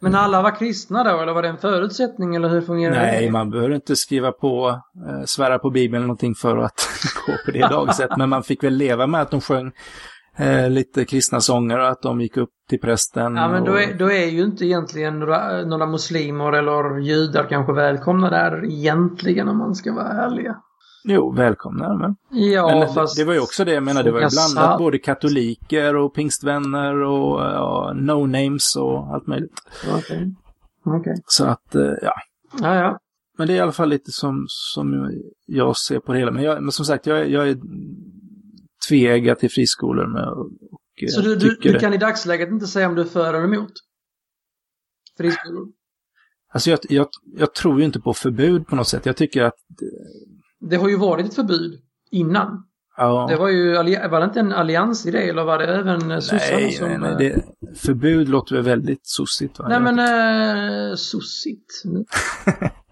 [0.00, 3.32] Men alla var kristna då, eller var det en förutsättning, eller hur fungerar Nej, det?
[3.32, 6.88] man behöver inte skriva på, eh, svära på Bibeln eller någonting för att
[7.26, 8.10] gå på det dagiset.
[8.16, 9.72] Men man fick väl leva med att de sjöng
[10.36, 13.36] eh, lite kristna sånger och att de gick upp till prästen.
[13.36, 13.82] Ja, men då och...
[13.82, 19.48] är, då är ju inte egentligen några, några muslimer eller judar kanske välkomna där egentligen,
[19.48, 20.56] om man ska vara ärliga.
[21.04, 21.94] Jo, välkomna.
[21.98, 23.16] Men, Ja, men det, fast...
[23.16, 26.94] det var ju också det, jag menar, det var ju blandat både katoliker och pingstvänner
[26.94, 29.52] och ja, no-names och allt möjligt.
[29.98, 30.34] Okej.
[30.84, 31.14] Okej.
[31.26, 32.14] Så att, eh, ja.
[32.60, 32.98] Ja, ja.
[33.38, 35.12] Men det är i alla fall lite som, som
[35.46, 36.30] jag ser på det hela.
[36.30, 37.56] Men, jag, men som sagt, jag, jag är
[38.88, 41.78] tveeggat till friskolor med, och, och Så eh, du, du, du det.
[41.78, 43.72] kan i dagsläget inte säga om du är för eller emot?
[45.18, 45.68] Friskolor?
[46.54, 49.06] Alltså jag, jag, jag tror ju inte på förbud på något sätt.
[49.06, 49.54] Jag tycker att,
[50.70, 52.64] Det har ju varit ett förbud innan.
[52.96, 53.72] ja, Det var ju,
[54.08, 56.88] var det inte en alliansidé eller var det även sossarna nej, som...
[56.88, 57.42] nej, nej, eh, det,
[57.78, 59.66] förbud låter väl väldigt sossigt va?
[59.68, 59.98] Nej men,
[60.90, 61.82] eh, sossigt.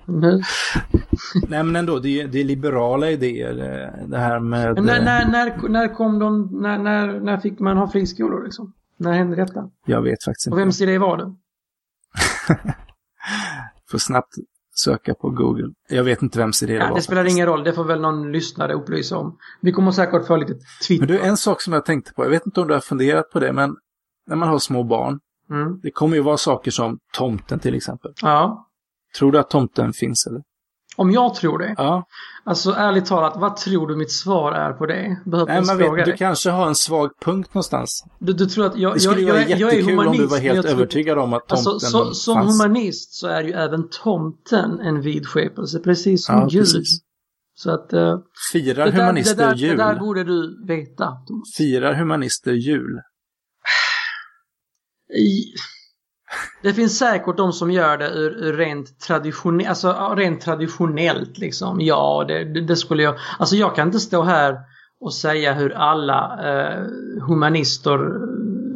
[1.48, 3.58] Nej men ändå, det är, det är liberala idéer.
[3.58, 4.74] eh, Det här med...
[4.74, 8.44] Men när, eh, när, när, när kom de, när, när, när fick man ha friskolor
[8.44, 8.72] liksom?
[8.96, 9.70] När hände detta?
[9.86, 10.60] Jag vet faktiskt Och inte.
[10.60, 11.34] vems idé var det?
[13.90, 14.34] Får snabbt
[14.84, 15.68] söka på Google.
[15.88, 16.96] Jag vet inte vems idé det Ja, var.
[16.96, 17.36] det spelar faktiskt.
[17.36, 19.36] ingen roll, det får väl någon lyssnare upplysa om.
[19.60, 20.54] Vi kommer säkert få lite
[20.88, 21.06] Twitter.
[21.06, 22.24] Men du, en sak som jag tänkte på.
[22.24, 23.76] Jag vet inte om du har funderat på det, men
[24.26, 25.20] när man har små barn.
[25.50, 25.80] Mm.
[25.82, 28.12] Det kommer ju vara saker som tomten till exempel.
[28.22, 28.66] Ja.
[29.18, 30.42] Tror du att tomten finns eller?
[30.96, 31.74] Om jag tror det.
[31.78, 32.06] Ja.
[32.44, 35.16] Alltså ärligt talat, vad tror du mitt svar är på det?
[35.26, 38.04] Behöver Nej, man vet, du kanske har en svag punkt någonstans.
[38.18, 40.22] Du, du tror att jag, Det skulle jag, vara jag, jag är jättekul om humanist.
[40.22, 42.52] du var helt övertygad om att tomten Alltså, så, som fanns.
[42.62, 46.60] humanist så är ju även tomten en vidskepelse, precis som Ja, Gud.
[46.62, 46.98] precis.
[47.54, 47.92] Så att...
[47.92, 48.18] eh,
[48.52, 49.76] Firar det, där, humanister det, där, jul?
[49.76, 51.12] det där borde du veta.
[51.56, 53.00] Firar humanister jul?
[55.18, 55.44] I,
[56.62, 61.38] det finns säkert de som gör det ur, ur rent, traditionellt, alltså, rent traditionellt.
[61.38, 61.80] Liksom.
[61.80, 63.14] Ja, det, det, skulle jag...
[63.38, 64.58] Alltså jag kan inte stå här
[65.00, 66.84] och säga hur alla eh,
[67.26, 67.98] humanister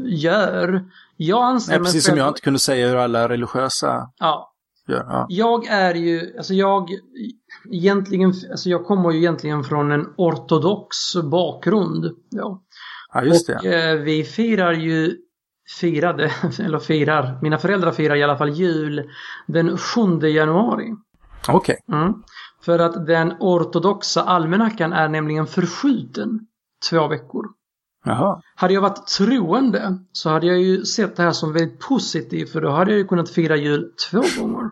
[0.04, 0.84] gör.
[1.16, 4.52] Jag anser Nej, precis som jag inte kunde säga hur alla religiösa Ja,
[4.88, 5.06] gör.
[5.08, 5.26] Ja.
[5.28, 6.88] Jag är ju, alltså jag
[7.70, 12.04] egentligen, alltså jag kommer ju egentligen från en ortodox bakgrund.
[12.30, 12.62] Ja.
[13.12, 13.90] ja, just och det.
[13.90, 15.16] eh, vi firar ju,
[15.80, 19.10] firade, eller firar, mina föräldrar firar i alla fall jul
[19.46, 20.94] den 7 januari.
[21.48, 21.76] Okej.
[21.92, 22.14] Mm.
[22.64, 26.40] För att den ortodoxa almanackan är nämligen förskjuten
[26.90, 27.46] två veckor.
[28.04, 28.42] Jaha.
[28.54, 32.60] Hade jag varit troende så hade jag ju sett det här som väldigt positivt för
[32.60, 34.70] då hade jag ju kunnat fira jul två gånger.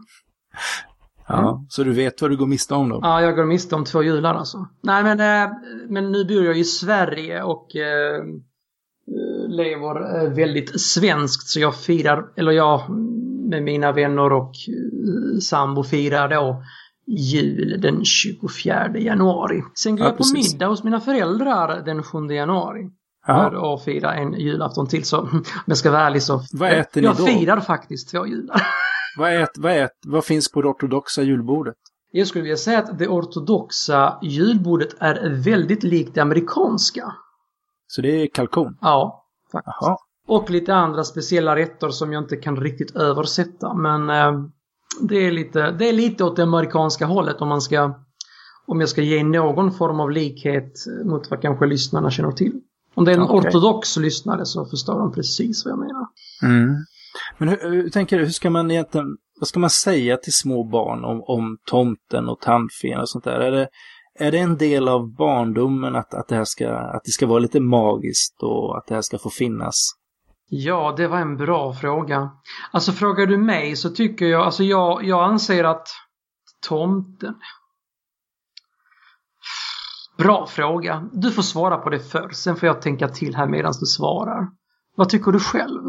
[1.29, 1.65] Ja.
[1.69, 3.01] Så du vet vad du går miste om då?
[3.03, 4.69] Ja, jag går miste om två jular alltså.
[4.83, 5.53] Nej, men, eh,
[5.89, 8.25] men nu bor jag i Sverige och eh,
[9.49, 12.91] lever väldigt svenskt så jag firar, eller jag
[13.51, 16.63] med mina vänner och eh, sambo firar då
[17.07, 19.63] jul den 24 januari.
[19.75, 20.53] Sen går Ja, jag på precis.
[20.53, 22.91] middag hos mina föräldrar den 7 januari.
[23.27, 23.51] Jaha.
[23.51, 26.41] För att fira en julafton till så om jag ska vara ärlig så.
[26.53, 27.27] Vad äter ni jag då?
[27.27, 28.63] firar faktiskt två jular.
[29.19, 31.75] Vad, ät, vad, ät, vad finns på det ortodoxa julbordet?
[32.13, 37.13] Jag skulle vilja säga att det ortodoxa julbordet är väldigt likt det amerikanska.
[37.87, 38.77] Så det är kalkon?
[38.81, 39.22] Ja,
[39.53, 39.77] faktiskt.
[39.81, 39.97] Jaha.
[40.29, 43.75] Och lite andra speciella rätter som jag inte kan riktigt översätta.
[43.75, 44.45] Men eh,
[45.01, 47.95] det, är lite, det är lite åt det amerikanska hållet om man ska,
[48.67, 50.73] Om jag ska ge någon form av likhet
[51.05, 52.61] mot vad kanske lyssnarna känner till.
[52.95, 53.37] Om det är en okay.
[53.37, 56.07] ortodox lyssnare så förstår de precis vad jag menar.
[56.43, 56.77] Mm.
[57.39, 59.07] Men hur, hur, tänker du, hur ska man egentligen,
[59.41, 63.41] vad ska man säga till små barn om, om tomten och tandfen och sånt där?
[63.41, 63.69] Är det,
[64.23, 67.39] är det en del av barndomen att, att, det här ska, att det ska vara
[67.39, 69.75] lite magiskt och att det här ska få finnas?
[70.49, 72.31] Ja, det var en bra fråga.
[72.71, 75.89] Alltså frågar du mig så tycker jag, alltså jag, jag anser att
[76.69, 77.35] tomten...
[80.19, 81.09] Bra fråga.
[81.13, 84.49] Du får svara på det först, sen får jag tänka till här medan du svarar.
[84.97, 85.83] Vad tycker du själv?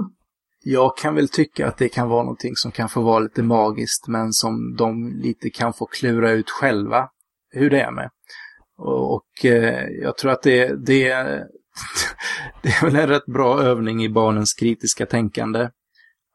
[0.63, 4.07] Jag kan väl tycka att det kan vara någonting som kan få vara lite magiskt
[4.07, 7.09] men som de lite kan få klura ut själva
[7.53, 8.09] hur det är med.
[8.77, 11.07] Och, och eh, jag tror att det, det,
[12.61, 15.69] det är väl en rätt bra övning i barnens kritiska tänkande.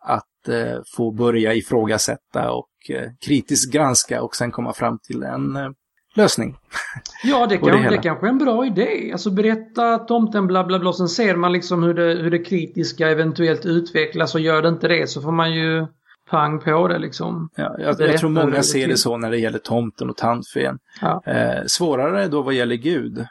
[0.04, 5.56] Att eh, få börja ifrågasätta och eh, kritiskt granska och sen komma fram till en
[5.56, 5.70] eh,
[6.14, 6.56] lösning.
[7.24, 9.12] Ja, det, kan, det, det kanske är en bra idé.
[9.12, 13.08] Alltså berätta tomten bla bla bla, sen ser man liksom hur det, hur det kritiska
[13.08, 15.86] eventuellt utvecklas och gör det inte det så får man ju
[16.30, 17.50] pang på det liksom.
[17.54, 20.78] Ja, jag, jag tror många ser det så när det gäller tomten och tandfen.
[21.00, 21.22] Ja.
[21.26, 23.26] Eh, svårare då vad gäller Gud.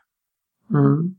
[0.69, 1.15] Mm.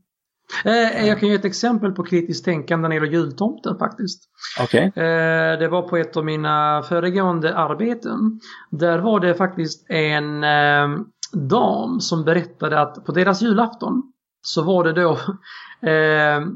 [0.65, 4.23] Eh, jag kan ge ett exempel på kritiskt tänkande när det gäller jultomten faktiskt.
[4.63, 4.85] Okay.
[4.85, 8.39] Eh, det var på ett av mina föregående arbeten.
[8.69, 10.99] Där var det faktiskt en eh,
[11.33, 15.11] dam som berättade att på deras julafton så var det då
[15.89, 16.47] eh,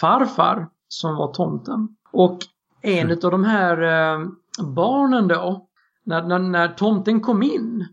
[0.00, 1.88] farfar som var tomten.
[2.12, 2.38] Och
[2.82, 3.18] en mm.
[3.24, 4.26] av de här eh,
[4.58, 5.68] barnen då,
[6.04, 7.86] när, när, när tomten kom in,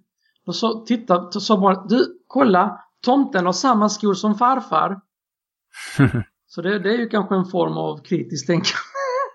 [0.45, 5.01] då så, titta, så bara du kolla, tomten har samma skor som farfar.
[6.47, 8.77] så det, det, är ju kanske en form av kritiskt tänkande.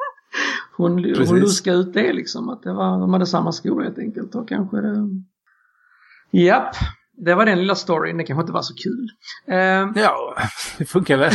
[0.77, 0.93] hon,
[1.27, 4.35] hon luskade ut det liksom, att det var, de hade samma skor helt enkelt.
[4.35, 5.09] Och kanske det...
[6.31, 6.74] Japp,
[7.16, 9.08] det var den lilla storyn, det kanske inte var så kul.
[9.48, 10.36] Uh, ja,
[10.78, 11.32] det funkar väl.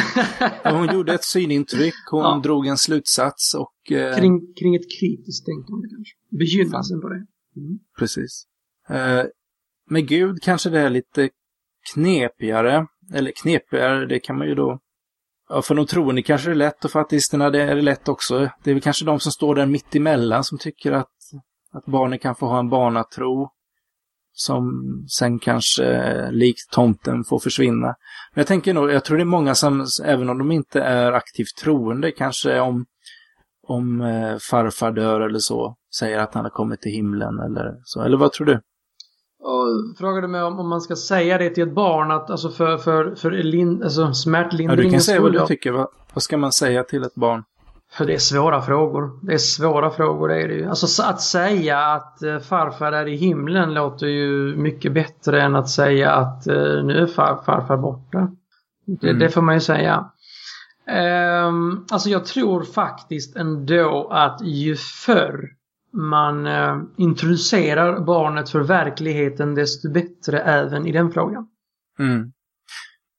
[0.76, 2.42] hon gjorde ett synintryck, hon ja.
[2.44, 3.92] drog en slutsats och...
[3.92, 6.16] Uh, kring, kring ett kritiskt tänkande kanske.
[6.40, 7.26] Begynnelsen på det.
[7.56, 7.80] Mm.
[8.00, 8.46] Precis.
[8.90, 9.24] Uh,
[9.90, 11.30] med Gud kanske det är lite
[11.94, 12.88] knepigare.
[13.14, 14.80] Eller knepigare, det kan man ju då...
[15.50, 18.08] Ja, för de troende kanske det är lätt och för ateisterna det är det lätt
[18.08, 18.50] också.
[18.64, 21.16] Det är väl kanske de som står där mitt emellan som tycker att,
[21.72, 23.50] att barnen kan få ha en barnatro
[24.46, 24.84] som
[25.18, 27.88] sen kanske likt tomten får försvinna.
[28.34, 31.12] Men jag tänker nog, jag tror det är många som, även om de inte är
[31.12, 32.86] aktivt troende, kanske om,
[33.68, 38.02] om eh, farfar dör eller så, säger att han har kommit till himlen eller så.
[38.02, 38.62] Eller vad tror du?
[39.44, 42.78] Och frågade mig om, om man ska säga det till ett barn, att alltså för,
[42.78, 45.72] för, för lin, alltså smärtlindringens Ja, du kan säga vad du tycker.
[45.72, 47.44] Vad, vad ska man säga till ett barn?
[47.94, 49.20] För det är svåra frågor.
[49.22, 50.70] Det är svåra frågor, det är det ju.
[50.70, 55.70] Alltså att säga att eh, farfar är i himlen låter ju mycket bättre än att
[55.70, 58.32] säga att eh, nu är far, farfar borta.
[58.86, 59.20] Det, mm.
[59.20, 60.12] det, får man ju säga.
[61.48, 65.50] Um, alltså jag tror faktiskt ändå att ju förr
[65.94, 71.48] man uh, introducerar barnet för verkligheten desto bättre även i den frågan.
[72.00, 72.32] Mm.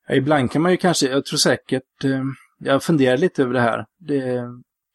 [0.08, 2.24] Ibland kan man ju kanske, jag tror säkert uh
[2.64, 3.84] jag funderar lite över det här.
[3.98, 4.44] Det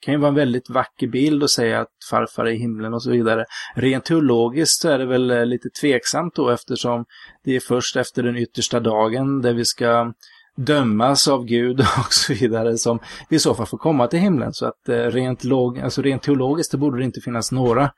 [0.01, 3.03] kan ju vara en väldigt vacker bild att säga att farfar är i himlen och
[3.03, 3.45] så vidare.
[3.75, 7.05] Rent teologiskt så är det väl eh, lite tveksamt då eftersom
[7.43, 10.13] det är först efter den yttersta dagen där vi ska
[10.57, 12.99] dömas av Gud och så vidare som
[13.29, 14.53] vi i så fall får komma till himlen.
[14.53, 17.91] Så att eh, rent, log, alltså rent teologiskt det borde det inte finnas några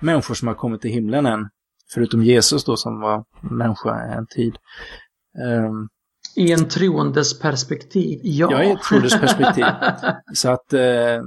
[0.00, 1.48] människor som har kommit till himlen än.
[1.94, 4.56] Förutom Jesus då som var människa en tid.
[5.66, 5.88] Um,
[6.36, 8.48] i en troendes perspektiv, ja.
[8.50, 9.64] Ja, i ett troendes perspektiv.
[10.34, 11.22] så, att, eh,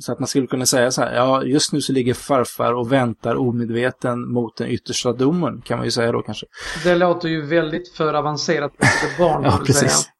[0.00, 2.92] så att man skulle kunna säga så här, ja just nu så ligger farfar och
[2.92, 6.46] väntar omedveten mot den yttersta domen, kan man ju säga då kanske.
[6.84, 9.90] Det låter ju väldigt för avancerat för barn, Ja, precis.
[9.90, 10.12] Säga.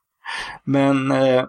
[0.64, 1.44] Men eh,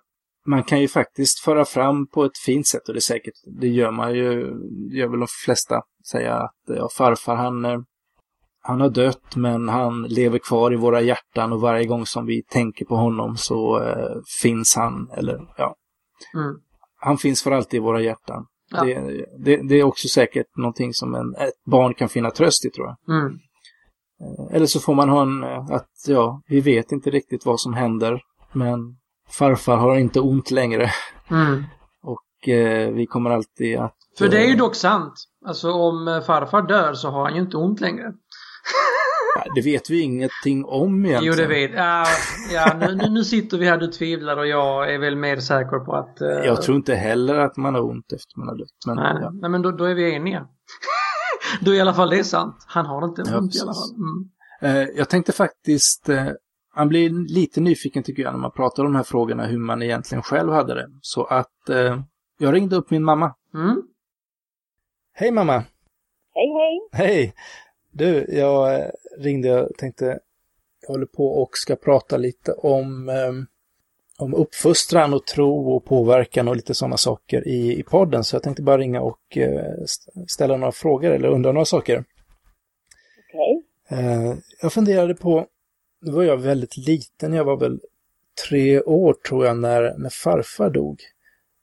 [0.48, 3.68] man kan ju faktiskt föra fram på ett fint sätt och det är säkert, det
[3.68, 4.54] gör man ju,
[4.92, 7.80] gör väl de flesta, säga att ja, farfar han eh,
[8.62, 12.44] han har dött men han lever kvar i våra hjärtan och varje gång som vi
[12.44, 15.76] tänker på honom så eh, finns han, eller ja.
[16.34, 16.56] Mm.
[17.02, 18.46] Han finns för alltid i våra hjärtan.
[18.72, 18.84] Ja.
[18.84, 22.70] Det, det, det, är också säkert någonting som en, ett barn kan finna tröst i
[22.70, 23.16] tror jag.
[23.16, 23.40] Mm.
[24.22, 27.60] Eh, eller så får man ha en, eh, att ja, vi vet inte riktigt vad
[27.60, 28.22] som händer
[28.54, 28.80] men
[29.30, 30.90] farfar har inte ont längre.
[31.32, 31.64] Mm.
[32.04, 33.96] och eh, vi kommer alltid att...
[34.18, 35.14] För det är ju dock sant.
[35.46, 38.14] Alltså om farfar dör så har han ju inte ont längre.
[39.56, 41.38] Det vet vi ingenting om egentligen.
[41.38, 42.06] Jo, det vet ja,
[42.54, 45.96] ja nu, nu sitter vi här, du tvivlar och jag är väl mer säker på
[45.96, 46.22] att...
[46.22, 46.28] Uh...
[46.28, 48.68] Jag tror inte heller att man har ont efter man har dött.
[48.88, 49.32] Men, nej, ja.
[49.34, 50.48] nej, men då, då är vi eniga.
[51.62, 52.66] då är i alla fall det sant.
[52.68, 53.96] Han har inte ont ja, i alla fall.
[53.96, 54.30] Mm.
[54.62, 56.28] Eh, jag tänkte faktiskt, eh,
[56.76, 59.82] man blir lite nyfiken tycker jag när man pratar om de här frågorna, hur man
[59.82, 60.88] egentligen själv hade det.
[61.02, 62.00] Så att eh,
[62.40, 63.36] jag ringde upp min mamma.
[63.54, 63.82] Mm.
[65.14, 65.64] Hej mamma!
[66.34, 66.90] Hej hej!
[66.92, 67.34] Hej!
[67.92, 70.20] Du, jag eh, ringde och tänkte,
[70.82, 73.32] jag håller på och ska prata lite om, eh,
[74.18, 78.24] om uppfostran och tro och påverkan och lite sådana saker i, i podden.
[78.24, 79.74] Så jag tänkte bara ringa och eh,
[80.28, 82.04] ställa några frågor eller undra några saker.
[83.30, 83.64] Okej.
[83.90, 85.46] Eh, jag funderade på,
[86.02, 87.80] då var jag väldigt liten, jag var väl
[88.48, 91.02] tre år tror jag när, när farfar dog.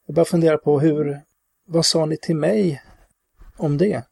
[0.07, 1.21] Jag bara funderar på hur,
[1.67, 2.83] vad sa ni till mig
[3.57, 4.03] om det?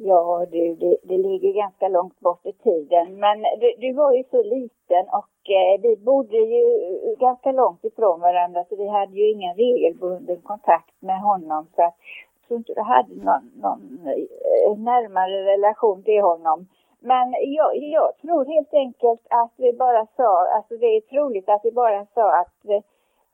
[0.00, 3.20] Ja du, det, det ligger ganska långt bort i tiden.
[3.20, 6.64] Men du, du var ju så liten och eh, vi bodde ju
[7.18, 11.66] ganska långt ifrån varandra så vi hade ju ingen regelbunden kontakt med honom.
[11.76, 11.94] Så att,
[12.40, 16.66] jag tror inte du hade någon, någon eh, närmare relation till honom.
[17.00, 21.64] Men jag, jag tror helt enkelt att vi bara sa, alltså det är troligt att
[21.64, 22.82] vi bara sa att, eh,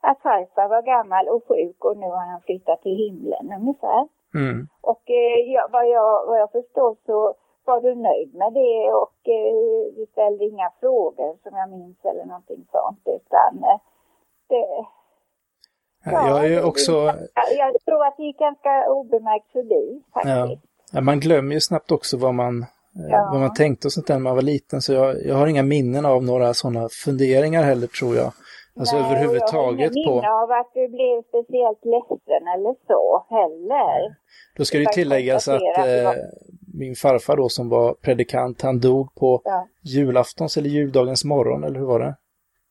[0.01, 4.07] att farfar var gammal och sjuk och nu har han flyttat till himlen ungefär.
[4.35, 4.67] Mm.
[4.81, 9.19] Och eh, ja, vad, jag, vad jag förstår så var du nöjd med det och
[9.37, 9.53] eh,
[9.97, 13.79] du ställde inga frågor som jag minns eller någonting sånt utan eh,
[14.49, 14.85] det...
[16.11, 16.91] Ja, jag är också...
[16.91, 20.61] Jag, jag tror att det gick ganska obemärkt förbi faktiskt.
[20.93, 21.01] Ja.
[21.01, 22.65] Man glömmer ju snabbt också vad man, eh,
[23.09, 23.29] Ja.
[23.31, 24.81] vad man tänkte och sånt där när man var liten.
[24.81, 28.31] Så jag, jag har inga minnen av några sådana funderingar heller tror jag.
[28.79, 30.27] Alltså Nej, överhuvudtaget Jag har på...
[30.27, 34.15] av att du blev speciellt ledsen eller så heller.
[34.57, 36.09] Då ska det ju Jag tilläggas att det eh,
[36.73, 39.67] min farfar då som var predikant, han dog på Ja.
[39.83, 42.15] julaftons eller juldagens morgon, eller hur var det?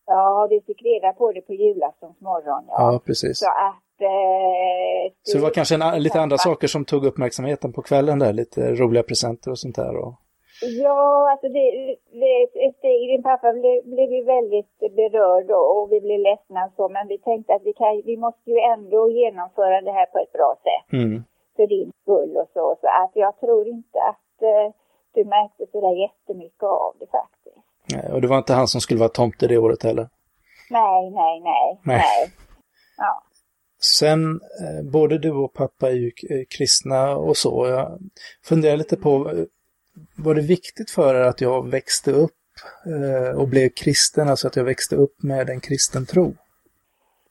[0.07, 2.65] Ja, du fick reda på det på julaftons morgon.
[2.69, 2.93] Ja.
[2.93, 3.39] Ja, precis.
[3.39, 4.01] Så att...
[4.01, 8.33] Eh, Så det var kanske en, lite andra saker som tog uppmärksamheten på kvällen där,
[8.33, 9.97] lite roliga presenter och sånt där.
[9.97, 10.15] Och...
[10.83, 12.33] Ja, alltså det, det,
[12.79, 16.89] Stig, din pappa blev, blev ju väldigt berörd och, och vi blev ledsna och så,
[16.89, 20.33] men vi tänkte att vi, kan, vi måste ju ändå genomföra det här på ett
[20.33, 21.25] bra sätt Mm.
[21.57, 22.77] för din skull och så.
[22.81, 24.69] Så att jag tror inte att eh,
[25.15, 27.57] du märkte så där jättemycket av det faktiskt.
[27.95, 30.09] Nej, Och det var inte han som skulle vara tomte det året heller.
[30.71, 31.97] Nej, nej, nej, Nej.
[31.99, 32.29] nej.
[32.97, 33.23] Ja.
[33.99, 34.21] Sen,
[34.63, 37.67] eh, både du och pappa är ju eh, kristna och så.
[37.67, 37.99] Jag
[38.45, 39.45] funderar lite på, eh,
[40.25, 42.43] var det viktigt för er att jag växte upp
[42.93, 46.35] eh, och blev kristen, alltså att jag växte upp med en kristen tro?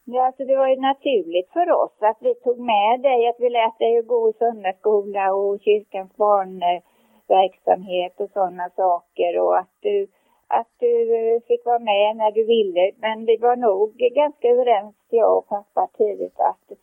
[0.05, 3.49] Ja, alltså det var ju naturligt för oss att vi tog med dig, att vi
[3.49, 10.07] lät dig gå i söndagsskola och kyrkans barnverksamhet och sådana saker och att du,
[10.47, 12.91] att du fick vara med när du ville.
[12.97, 16.78] Men vi var nog ganska överens, jag och pappa tidigt, att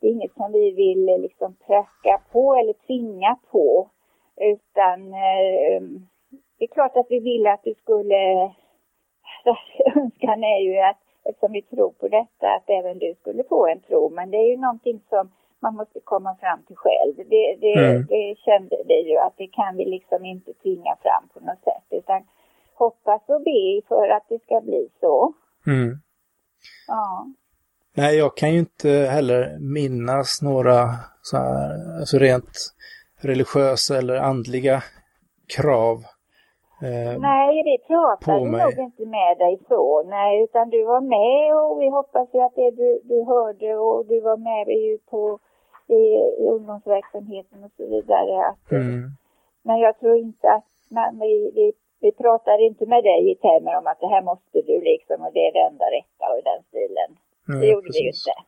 [0.00, 3.90] det är inget som vi vill liksom pracka på eller tvinga på.
[4.40, 5.80] Utan eh,
[6.58, 8.22] det är klart att vi ville att du skulle
[9.96, 13.80] önskan är ju att eftersom vi tror på detta att även du skulle få en
[13.80, 14.10] tro.
[14.10, 15.30] Men det är ju någonting som
[15.62, 17.14] man måste komma fram till själv.
[17.16, 18.06] Det, det, Mm.
[18.06, 21.86] det kände vi ju att det kan vi liksom inte tvinga fram på något sätt.
[21.90, 22.22] Utan
[22.74, 25.32] hoppas och be för att det ska bli så.
[25.66, 25.98] Mm.
[26.86, 27.26] Ja.
[27.96, 30.88] Nej, jag kan ju inte heller minnas några
[31.22, 32.58] så här, alltså rent
[33.26, 34.82] religiösa eller andliga
[35.56, 35.96] krav.
[36.82, 38.64] Eh, Nej, På pratade mig.
[38.64, 40.02] nog inte med dig så.
[40.02, 44.06] Nej, utan du var med och vi hoppas ju att det du, du hörde och
[44.06, 45.38] du var med ju på
[45.88, 46.02] i,
[46.54, 48.46] ungdomsverksamheten och så vidare.
[48.48, 49.10] Att, mm.
[49.62, 53.76] Men jag tror inte att man, vi, vi, vi pratade inte med dig i termer
[53.78, 56.42] om att det här måste du liksom och det är det enda rätta och i
[56.50, 57.10] den stilen.
[57.48, 58.26] Nej, Det gjorde vi ju precis.
[58.26, 58.38] inte.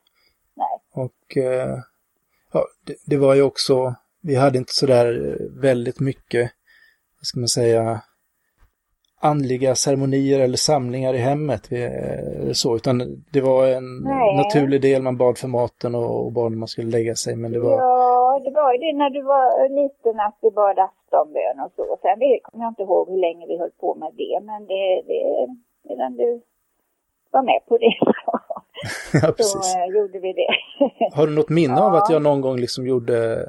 [0.63, 1.05] Nej.
[1.05, 1.77] Och eh,
[2.53, 6.51] ja, det, det var ju också, vi hade inte sådär väldigt mycket,
[7.21, 8.01] vad ska man säga,
[9.21, 11.73] andliga ceremonier eller samlingar i hemmet.
[11.73, 14.37] Eh, så, utan det var en Nej.
[14.37, 17.37] naturlig del, man bad för maten och, bad när man skulle lägga sig.
[17.37, 20.79] Men det var, Ja, det var ju det när du var liten att vi bad
[20.79, 21.99] aftonbön och så.
[22.03, 25.03] Sen vet- kommer jag inte ihåg hur länge vi höll på med det, men det,
[25.07, 25.23] det
[25.89, 26.43] medan du
[27.31, 27.93] var med på det
[29.23, 30.51] ja, så eh, gjorde vi det.
[31.15, 31.99] Har du något minne av Ja.
[32.03, 33.47] att jag någon gång liksom gjorde,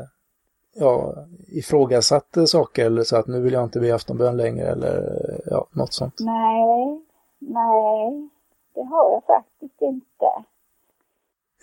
[0.75, 1.15] ja,
[1.47, 5.01] ifrågasatte saker eller så att nu vill jag inte be aftonbön längre eller
[5.45, 6.15] ja, något sånt?
[6.19, 7.01] nej,
[7.39, 8.29] nej,
[8.75, 10.25] det har jag faktiskt inte.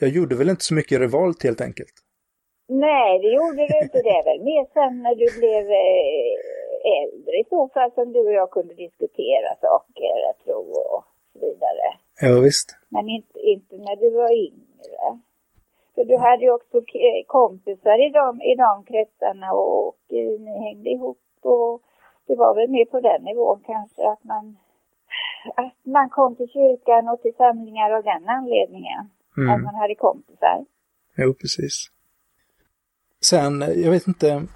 [0.00, 1.94] Jag gjorde väl inte så mycket revolt helt enkelt.
[2.68, 3.98] Nej, det gjorde du inte.
[4.02, 6.34] Det är väl mer sen när du blev eh,
[7.02, 10.12] äldre i så fall som du och jag kunde diskutera saker,
[10.44, 11.86] tror, och så vidare.
[12.20, 12.68] Ja, visst.
[12.88, 15.20] Men inte, inte när du var yngre.
[15.96, 20.40] För du hade ju också k- kompisar i de, i de kretsarna och, och eh,
[20.40, 21.82] ni hängde ihop och
[22.26, 24.56] det var väl mer på den nivån kanske att man,
[25.56, 29.10] att man kom till kyrkan och till samlingar av den anledningen.
[29.36, 29.54] Mm.
[29.54, 30.64] Att man hade kompisar.
[31.16, 31.90] Jo, precis.
[33.24, 34.46] Sen, jag vet inte,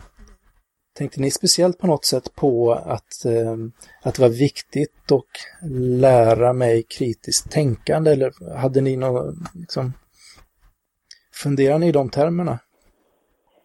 [0.99, 3.57] tänkte ni speciellt på något sätt på att, eh,
[4.03, 5.71] att det var viktigt att
[6.01, 9.93] lära mig kritiskt tänkande eller hade ni någon, liksom,
[11.43, 12.59] funderar ni i de termerna?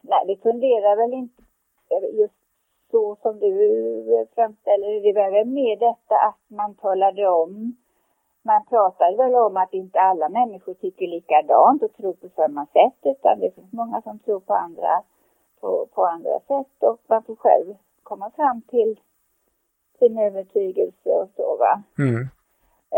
[0.01, 1.43] Nej, vi funderar väl inte
[2.13, 2.33] just
[2.91, 3.51] så som du
[4.35, 5.13] framställer det.
[5.13, 7.75] var väl mer detta att man talade om
[8.45, 12.99] man pratade väl om att inte alla människor tycker likadant och tror på samma sätt
[13.01, 15.03] utan det finns många som tror på andra,
[15.61, 18.99] på, på andra sätt och man får själv komma fram till
[19.99, 21.83] sin övertygelse och så va.
[21.97, 22.21] Mm.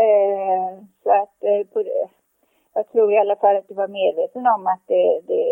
[0.04, 2.08] Eh, så att eh, på det,
[2.78, 5.44] jag tror i alla fall att du var medveten om att det, det,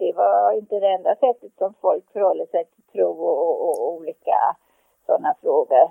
[0.00, 3.92] det var inte det enda sättet som folk förhåller sig till tro och, och, och
[3.96, 4.38] olika
[5.06, 5.86] sådana frågor.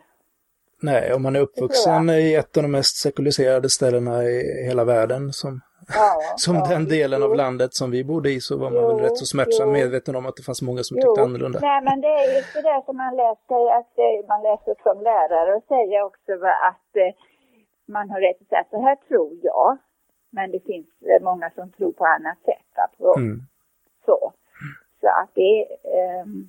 [0.81, 5.33] Nej, om man är uppvuxen i ett av de mest sekulariserade ställena i hela världen
[5.33, 5.61] som,
[5.95, 6.09] ja,
[6.45, 7.27] som ja, den delen jo.
[7.27, 10.15] av landet som vi bodde i så var man jo, väl rätt så smärtsam medveten
[10.15, 11.01] om att det fanns många som jo.
[11.01, 11.59] tyckte annorlunda.
[11.59, 14.97] Nej, men det är just det där som man läser, att eh, man läser som
[15.03, 16.31] lärare och säger också
[16.71, 17.11] att eh,
[17.87, 19.77] man har rätt att säga så här tror jag.
[20.35, 20.87] Men det finns
[21.21, 22.97] många som tror på annat sätt.
[22.97, 23.41] På, mm.
[24.05, 24.33] Så.
[25.01, 25.65] Så att det
[26.23, 26.47] um,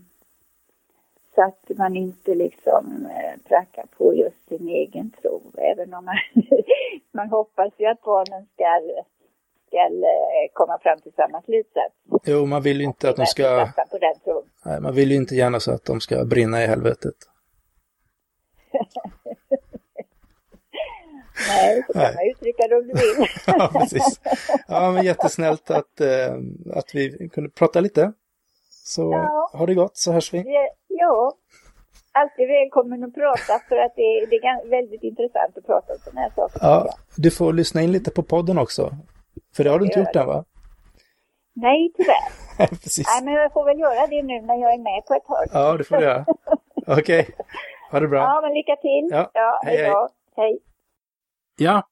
[1.34, 5.42] så att man inte liksom eh, prackar på just sin egen tro.
[5.58, 6.14] Även om man,
[7.12, 8.64] man hoppas ju att barnen ska,
[9.66, 11.94] ska eh, komma fram till samma slutsats.
[12.24, 13.68] Jo, man vill ju inte att de ska...
[13.90, 14.42] På den tron.
[14.64, 17.14] Nej, man vill ju inte gärna så att de ska brinna i helvetet.
[21.48, 22.30] Nej, så kan Nej.
[22.30, 23.28] uttrycka det om du vill.
[23.46, 24.20] ja, precis.
[24.68, 26.34] Ja, men jättesnällt att, äh,
[26.74, 28.12] att vi kunde prata lite.
[28.84, 29.50] Så ja.
[29.52, 30.44] har det gott så hörs vi.
[30.88, 31.32] Ja,
[32.12, 36.20] alltid välkommen att prata för att det, det är väldigt intressant att prata om sådana
[36.20, 36.58] här saker.
[36.62, 38.90] Ja, du får lyssna in lite på podden också.
[39.56, 40.44] För det har du inte gjort än va?
[41.52, 42.66] Nej, tyvärr.
[42.82, 43.06] Precis.
[43.06, 45.48] Nej, men jag får väl göra det nu när jag är med på ett hörn.
[45.52, 46.24] Ja, det får du göra.
[46.86, 47.24] Okej, okay.
[47.90, 48.20] ha det bra.
[48.20, 49.08] Ja, men lycka till.
[49.10, 49.94] Ja, ja hej, hej.
[50.36, 50.58] hej.
[51.58, 51.88] Ja,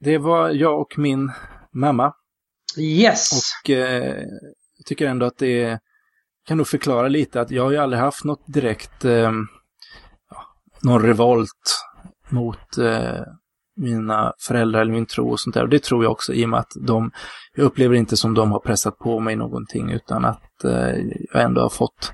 [0.00, 1.32] det var jag och min
[1.72, 2.12] mamma.
[2.78, 3.30] Yes!
[3.64, 4.22] Och eh,
[4.76, 5.78] jag tycker ändå att det
[6.46, 9.32] kan nog förklara lite att jag har ju aldrig haft något direkt, eh,
[10.82, 11.82] någon revolt
[12.30, 13.20] mot eh,
[13.76, 15.62] mina föräldrar eller min tro och sånt där.
[15.62, 17.10] Och det tror jag också i och med att de,
[17.54, 20.96] jag upplever inte som de har pressat på mig någonting utan att eh,
[21.32, 22.12] jag ändå har fått,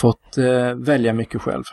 [0.00, 1.64] fått eh, välja mycket själv.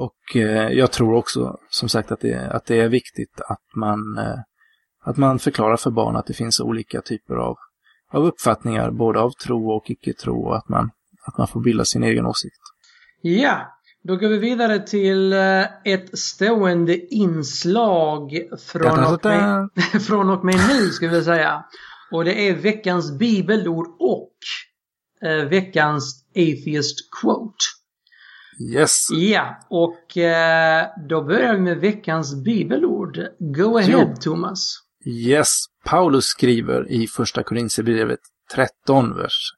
[0.00, 4.18] Och eh, jag tror också som sagt att det, att det är viktigt att man,
[4.18, 4.38] eh,
[5.04, 7.56] att man förklarar för barn att det finns olika typer av
[8.12, 10.90] av uppfattningar, både av tro och icke-tro, och att man,
[11.26, 12.60] att man får bilda sin egen åsikt.
[13.20, 18.30] Ja, då går vi vidare till eh, ett stående inslag
[18.72, 19.68] från och med,
[20.06, 21.64] från och med nu, ska vi säga.
[22.12, 24.32] Och det är veckans bibelord och
[25.28, 27.56] eh, veckans atheist quote.
[28.60, 29.06] Yes.
[29.10, 33.18] Ja, och eh, då börjar vi med veckans bibelord.
[33.38, 34.14] Go ahead, jo.
[34.20, 34.76] Thomas.
[35.06, 35.48] Yes,
[35.84, 38.20] Paulus skriver i första Korinthierbrevet
[38.54, 39.52] 13, vers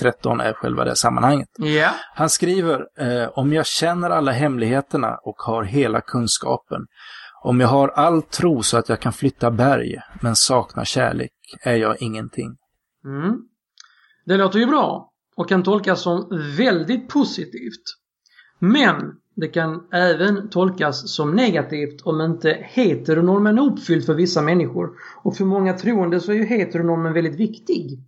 [0.00, 1.48] 1-13 är själva det sammanhanget.
[1.64, 1.94] Yeah.
[2.14, 6.80] Han skriver, eh, om jag känner alla hemligheterna och har hela kunskapen,
[7.42, 11.32] om jag har all tro så att jag kan flytta berg, men saknar kärlek,
[11.62, 12.56] är jag ingenting.
[13.04, 13.36] Mm.
[14.26, 18.01] Det låter ju bra och kan tolkas som väldigt positivt.
[18.64, 24.90] Men det kan även tolkas som negativt om inte heteronormen är uppfylld för vissa människor.
[25.22, 27.98] Och för många troende så är ju heteronormen väldigt viktig.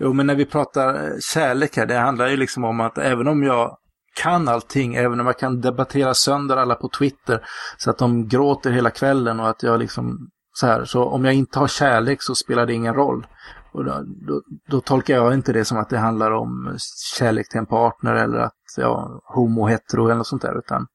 [0.00, 3.28] Jo, men när vi pratar eh, kärlek här, det handlar ju liksom om att även
[3.28, 3.76] om jag
[4.22, 7.40] kan allting, även om jag kan debattera sönder alla på Twitter
[7.76, 11.34] så att de gråter hela kvällen och att jag liksom så här, så om jag
[11.34, 13.26] inte har kärlek så spelar det ingen roll.
[13.72, 16.76] Och då, då, då, tolkar jag inte det som att det handlar om
[17.18, 20.86] kärlek till en partner eller att ja, homo, hetero eller något sånt där, utan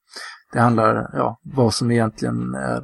[0.54, 2.82] det handlar ja, vad som egentligen är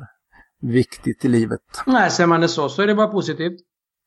[0.62, 1.62] viktigt i livet.
[1.86, 3.60] Nej, ser man det så så är det bara positivt.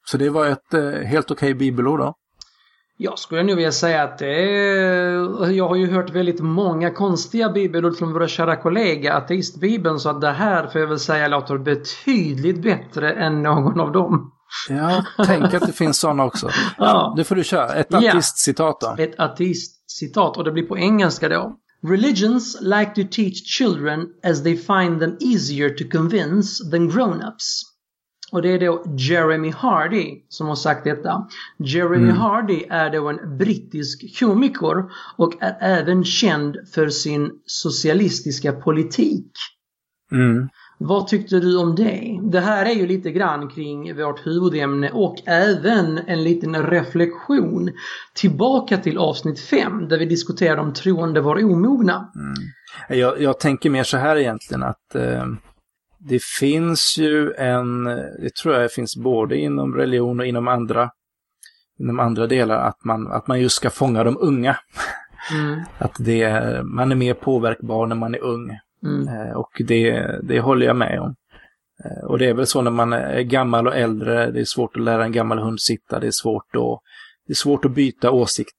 [0.06, 2.14] Så det var ett eh, helt okej okay bibelord då?
[2.96, 5.50] Jag skulle nog vilja säga att det är...
[5.50, 10.20] Jag har ju hört väldigt många konstiga bibelord från våra kära kollegor, ateistbibeln, så att
[10.20, 14.32] det här får jag väl säga låter betydligt bättre än någon av dem.
[14.68, 16.50] Ja, tänk att det finns sådana också.
[16.78, 17.14] Ja.
[17.16, 17.74] Det får du köra.
[17.74, 18.94] Ett ateistcitat då.
[18.98, 21.56] Ett ateistcitat och det blir på engelska då.
[21.88, 27.62] Religions like to teach children as they find them easier to convince than grown-ups.
[28.32, 31.28] Och det är då Jeremy Hardy som har sagt detta.
[31.58, 32.16] Jeremy mm.
[32.16, 34.84] Hardy är då en brittisk komiker
[35.16, 39.32] och är även känd för sin socialistiska politik.
[40.12, 40.48] Mm.
[40.84, 42.18] Vad tyckte du om det?
[42.22, 47.70] Det här är ju lite grann kring vårt huvudämne och även en liten reflektion
[48.14, 52.12] tillbaka till avsnitt 5 där vi diskuterade om troende var omogna.
[52.14, 52.34] Mm.
[53.00, 55.26] Jag, jag, tänker mer så här egentligen att eh,
[55.98, 60.90] det finns ju en, det tror jag finns både inom religion och inom andra,
[61.78, 64.56] inom andra delar, att man, att man just ska fånga de unga.
[65.32, 65.60] Mm.
[65.78, 68.58] Att det, man är mer påverkbar när man är ung.
[68.84, 69.08] Mm.
[69.08, 71.14] Eh, och det, det håller jag med om.
[71.84, 74.76] Eh, och det är väl så när man är gammal och äldre, det är svårt
[74.76, 76.80] att lära en gammal hund sitta, det är svårt att,
[77.26, 78.52] det är svårt att byta åsikt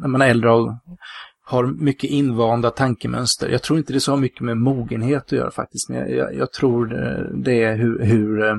[0.00, 0.72] när man är äldre och
[1.46, 3.48] har mycket invanda tankemönster.
[3.48, 6.52] Jag tror inte det så har mycket med mogenhet att göra faktiskt, men jag, jag
[6.52, 6.86] tror
[7.44, 8.04] det är hur...
[8.04, 8.54] hur eh,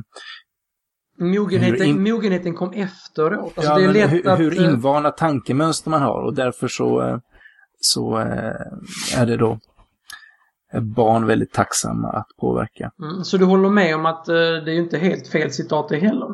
[1.17, 2.03] Mogenheten, hur in...
[2.03, 3.53] mogenheten kom efteråt.
[3.57, 4.39] Alltså ja, det är lätt hur, att...
[4.39, 7.19] hur invana tankemönster man har och därför så,
[7.79, 8.15] så
[9.15, 9.59] är det då
[10.74, 12.91] barn väldigt tacksamma att påverka.
[13.01, 15.97] Mm, så du håller med om att uh, det är inte helt fel citat det
[15.97, 16.28] heller?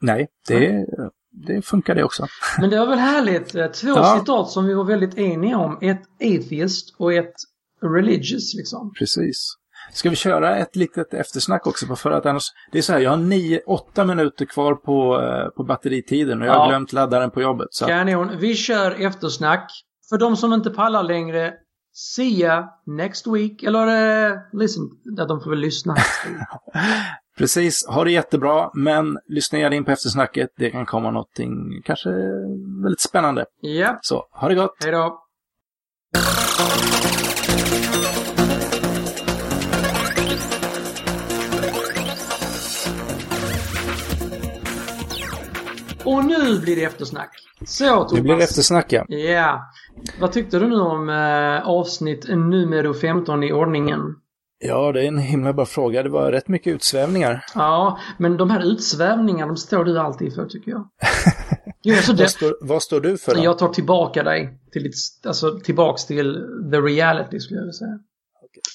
[0.00, 0.86] Nej, det, mm.
[1.30, 2.26] det funkar det också.
[2.60, 3.54] Men det var väl härligt.
[3.54, 4.18] Eh, två ja.
[4.18, 5.78] citat som vi var väldigt eniga om.
[5.80, 7.34] Ett atheist och ett
[7.82, 8.92] religious liksom.
[8.98, 9.56] Precis.
[9.92, 11.96] Ska vi köra ett litet eftersnack också?
[11.96, 15.48] För att annars, det är så här, jag har nio, åtta minuter kvar på, eh,
[15.48, 17.68] på batteritiden och jag har glömt laddaren på jobbet.
[17.70, 17.86] Så.
[17.86, 18.38] Kanon.
[18.38, 19.70] Vi kör eftersnack.
[20.08, 21.54] För de som inte pallar längre,
[21.98, 23.62] See ya next week.
[23.62, 23.86] Eller
[24.30, 25.96] uh, listen, att de får väl lyssna.
[27.38, 30.50] Precis, ha det jättebra, men lyssna gärna in på eftersnacket.
[30.56, 32.10] Det kan komma någonting kanske
[32.82, 33.46] väldigt spännande.
[33.60, 33.98] Ja.
[34.02, 34.76] Så, ha det gott!
[34.80, 35.22] Hej då!
[46.06, 47.30] Och nu blir det eftersnack.
[47.64, 48.12] Så Thomas.
[48.12, 49.04] Nu blir det eftersnack ja.
[49.08, 49.70] Ja.
[50.20, 54.00] Vad tyckte du nu om eh, avsnitt nummer 15 i ordningen?
[54.58, 56.02] Ja, det är en himla bra fråga.
[56.02, 57.44] Det var rätt mycket utsvävningar.
[57.54, 60.88] Ja, men de här utsvävningarna, de står du alltid för tycker jag.
[61.82, 62.22] jo, alltså det...
[62.22, 63.44] vad, står, vad, står, du för då?
[63.44, 64.94] Jag tar tillbaka dig till, ditt,
[65.26, 66.34] alltså, tillbaks till
[66.70, 67.98] the reality skulle jag vilja säga.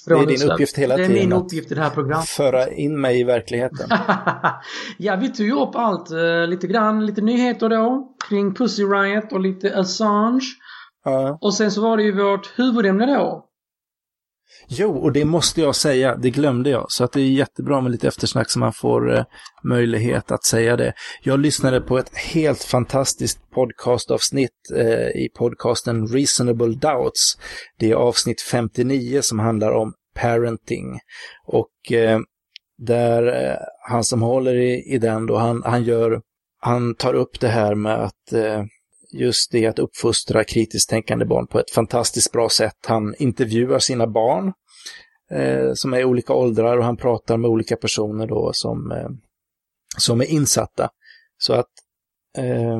[0.07, 1.11] Det är din uppgift hela tiden.
[1.11, 2.27] Det är min uppgift i det här programmet.
[2.27, 3.89] Föra in mig i verkligheten.
[4.97, 6.11] ja, vi tog ju upp allt.
[6.11, 8.15] Uh, lite grann, lite nyheter då.
[8.29, 10.45] Kring Pussy Riot och lite Assange.
[11.03, 11.37] Ja.
[11.41, 13.45] Och sen så var det ju vårt huvudämne då.
[14.73, 16.85] Jo, och det måste jag säga, det glömde jag.
[16.89, 19.23] Så att det är jättebra med lite eftersnack så man får eh,
[19.63, 20.93] möjlighet att säga det.
[21.23, 27.37] Jag lyssnade på ett helt fantastiskt podcastavsnitt eh, i podcasten Reasonable Doubts.
[27.79, 30.99] Det är avsnitt 59 som handlar om parenting.
[31.47, 32.19] Och eh,
[32.77, 33.57] där eh,
[33.89, 36.21] han som håller i, i den då, han, han gör,
[36.59, 38.63] han tar upp det här med att eh,
[39.13, 42.77] just det att uppfostra kritiskt tänkande barn på ett fantastiskt bra sätt.
[42.87, 44.53] Han intervjuar sina barn
[45.31, 49.09] eh, som är i olika åldrar och han pratar med olika personer då som, eh,
[49.97, 50.89] som är insatta.
[51.37, 51.69] Så att
[52.37, 52.79] eh,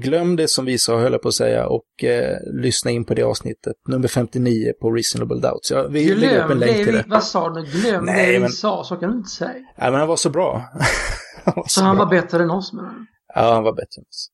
[0.00, 3.14] glöm det som vi sa, höll jag på att säga, och eh, lyssna in på
[3.14, 5.70] det avsnittet, nummer 59 på Reasonable Doubts.
[5.70, 7.04] Jag vill lägga upp en länk till det.
[7.08, 7.62] Vad sa du?
[7.64, 8.48] Glöm Nej, det men...
[8.48, 9.52] vi sa, så kan du inte säga.
[9.52, 10.52] Nej, men han var så bra.
[11.44, 13.06] han var så, så han var bättre än oss menar du?
[13.34, 14.28] Ja, han var bättre än oss.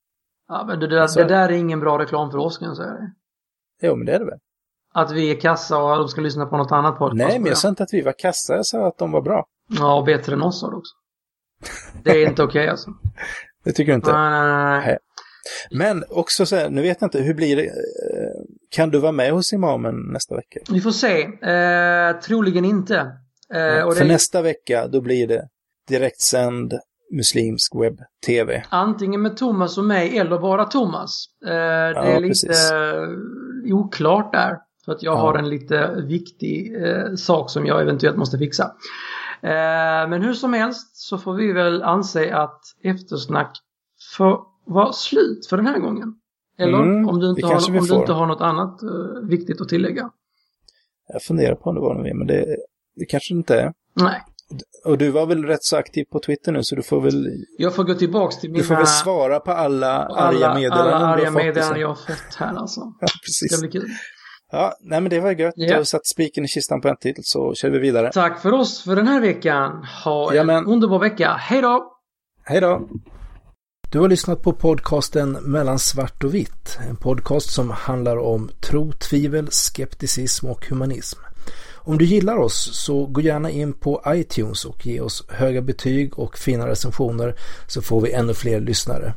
[0.49, 2.77] Ja, men det där, alltså, det där är ingen bra reklam för oss kan jag
[2.77, 3.13] säga det.
[3.83, 4.39] Jo, men det är det väl.
[4.99, 7.29] Att vi är kassa och de ska lyssna på något annat podcast.
[7.29, 9.45] Nej, men jag sa inte att vi var kassa, jag sa att de var bra.
[9.79, 10.95] Ja, och bättre än oss sa du också.
[12.05, 12.91] Det är inte okej okay, alltså.
[13.65, 14.13] Det tycker du inte?
[14.13, 14.99] Nej, nej, nej.
[15.71, 17.65] Men också så här, nu vet jag inte, hur blir det?
[17.65, 17.73] Eh,
[18.71, 20.61] kan du vara med hos imamen nästa vecka?
[20.71, 21.23] Vi får se.
[21.23, 23.13] Eh, troligen inte.
[23.55, 24.13] Eh, ja, för det...
[24.13, 25.49] nästa vecka, då blir det
[25.89, 26.75] direktsänd
[27.13, 28.65] muslimsk webb-tv.
[28.69, 31.25] Antingen med Thomas och mig eller bara Thomas.
[31.47, 32.73] Eh, det ja, är lite precis.
[33.73, 34.68] oklart där.
[34.89, 35.21] För att jag ja.
[35.21, 38.65] har en lite viktig eh, sak som jag eventuellt måste fixa.
[39.43, 43.59] Eh, men hur som helst så får vi väl anse att eftersnack
[44.17, 46.15] får vara slut för den här gången.
[46.59, 49.69] Eller mm, om, du inte, har, om du inte har något annat uh, viktigt att
[49.69, 50.11] tillägga.
[51.13, 52.57] Jag funderar på om det var något mer, men det,
[52.97, 53.73] det kanske inte är.
[53.95, 54.23] Nej.
[54.85, 57.45] Och du var väl rätt så aktiv på Twitter nu så du får väl...
[57.59, 58.63] Jag får gå tillbaks till mina...
[58.63, 62.35] Du får väl svara på alla, alla arga meddelanden Alla arga meddelanden jag har fått
[62.39, 62.81] här alltså.
[63.01, 63.61] Ja, precis.
[63.61, 63.91] Det blir kul.
[64.53, 65.59] Ja, nej men det var gött.
[65.59, 65.71] Yeah.
[65.71, 68.11] Jag har satt spiken i kistan på en till så kör vi vidare.
[68.13, 69.87] Tack för oss för den här veckan.
[70.05, 70.67] Ha en men...
[70.67, 71.33] underbar vecka.
[71.33, 71.93] Hej då!
[72.45, 72.89] Hej då!
[73.91, 76.79] Du har lyssnat på podcasten Mellan svart och vitt.
[76.89, 81.19] En podcast som handlar om tro, tvivel, skepticism och humanism.
[81.75, 86.19] Om du gillar oss så gå gärna in på iTunes och ge oss höga betyg
[86.19, 87.35] och fina recensioner
[87.67, 89.15] så får vi ännu fler lyssnare.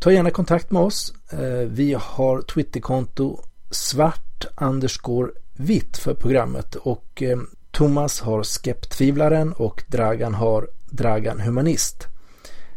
[0.00, 1.14] Ta gärna kontakt med oss.
[1.32, 3.40] Eh, vi har Twitterkonto
[3.74, 7.38] svart underscore vitt för programmet och eh,
[7.70, 12.06] Thomas har Skeptvivlaren och Dragan har Dragan Humanist.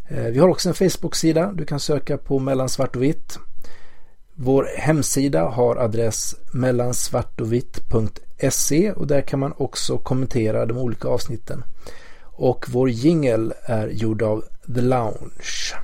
[0.07, 1.51] Eh, vi har också en Facebook-sida.
[1.51, 3.39] Du kan söka på mellan svart och vitt.
[4.35, 11.63] Vår hemsida har adress mellansvartovitt.se och där kan man också kommentera de olika avsnitten.
[12.23, 14.43] Och vår jingel är gjord av
[14.75, 15.77] The Lounge.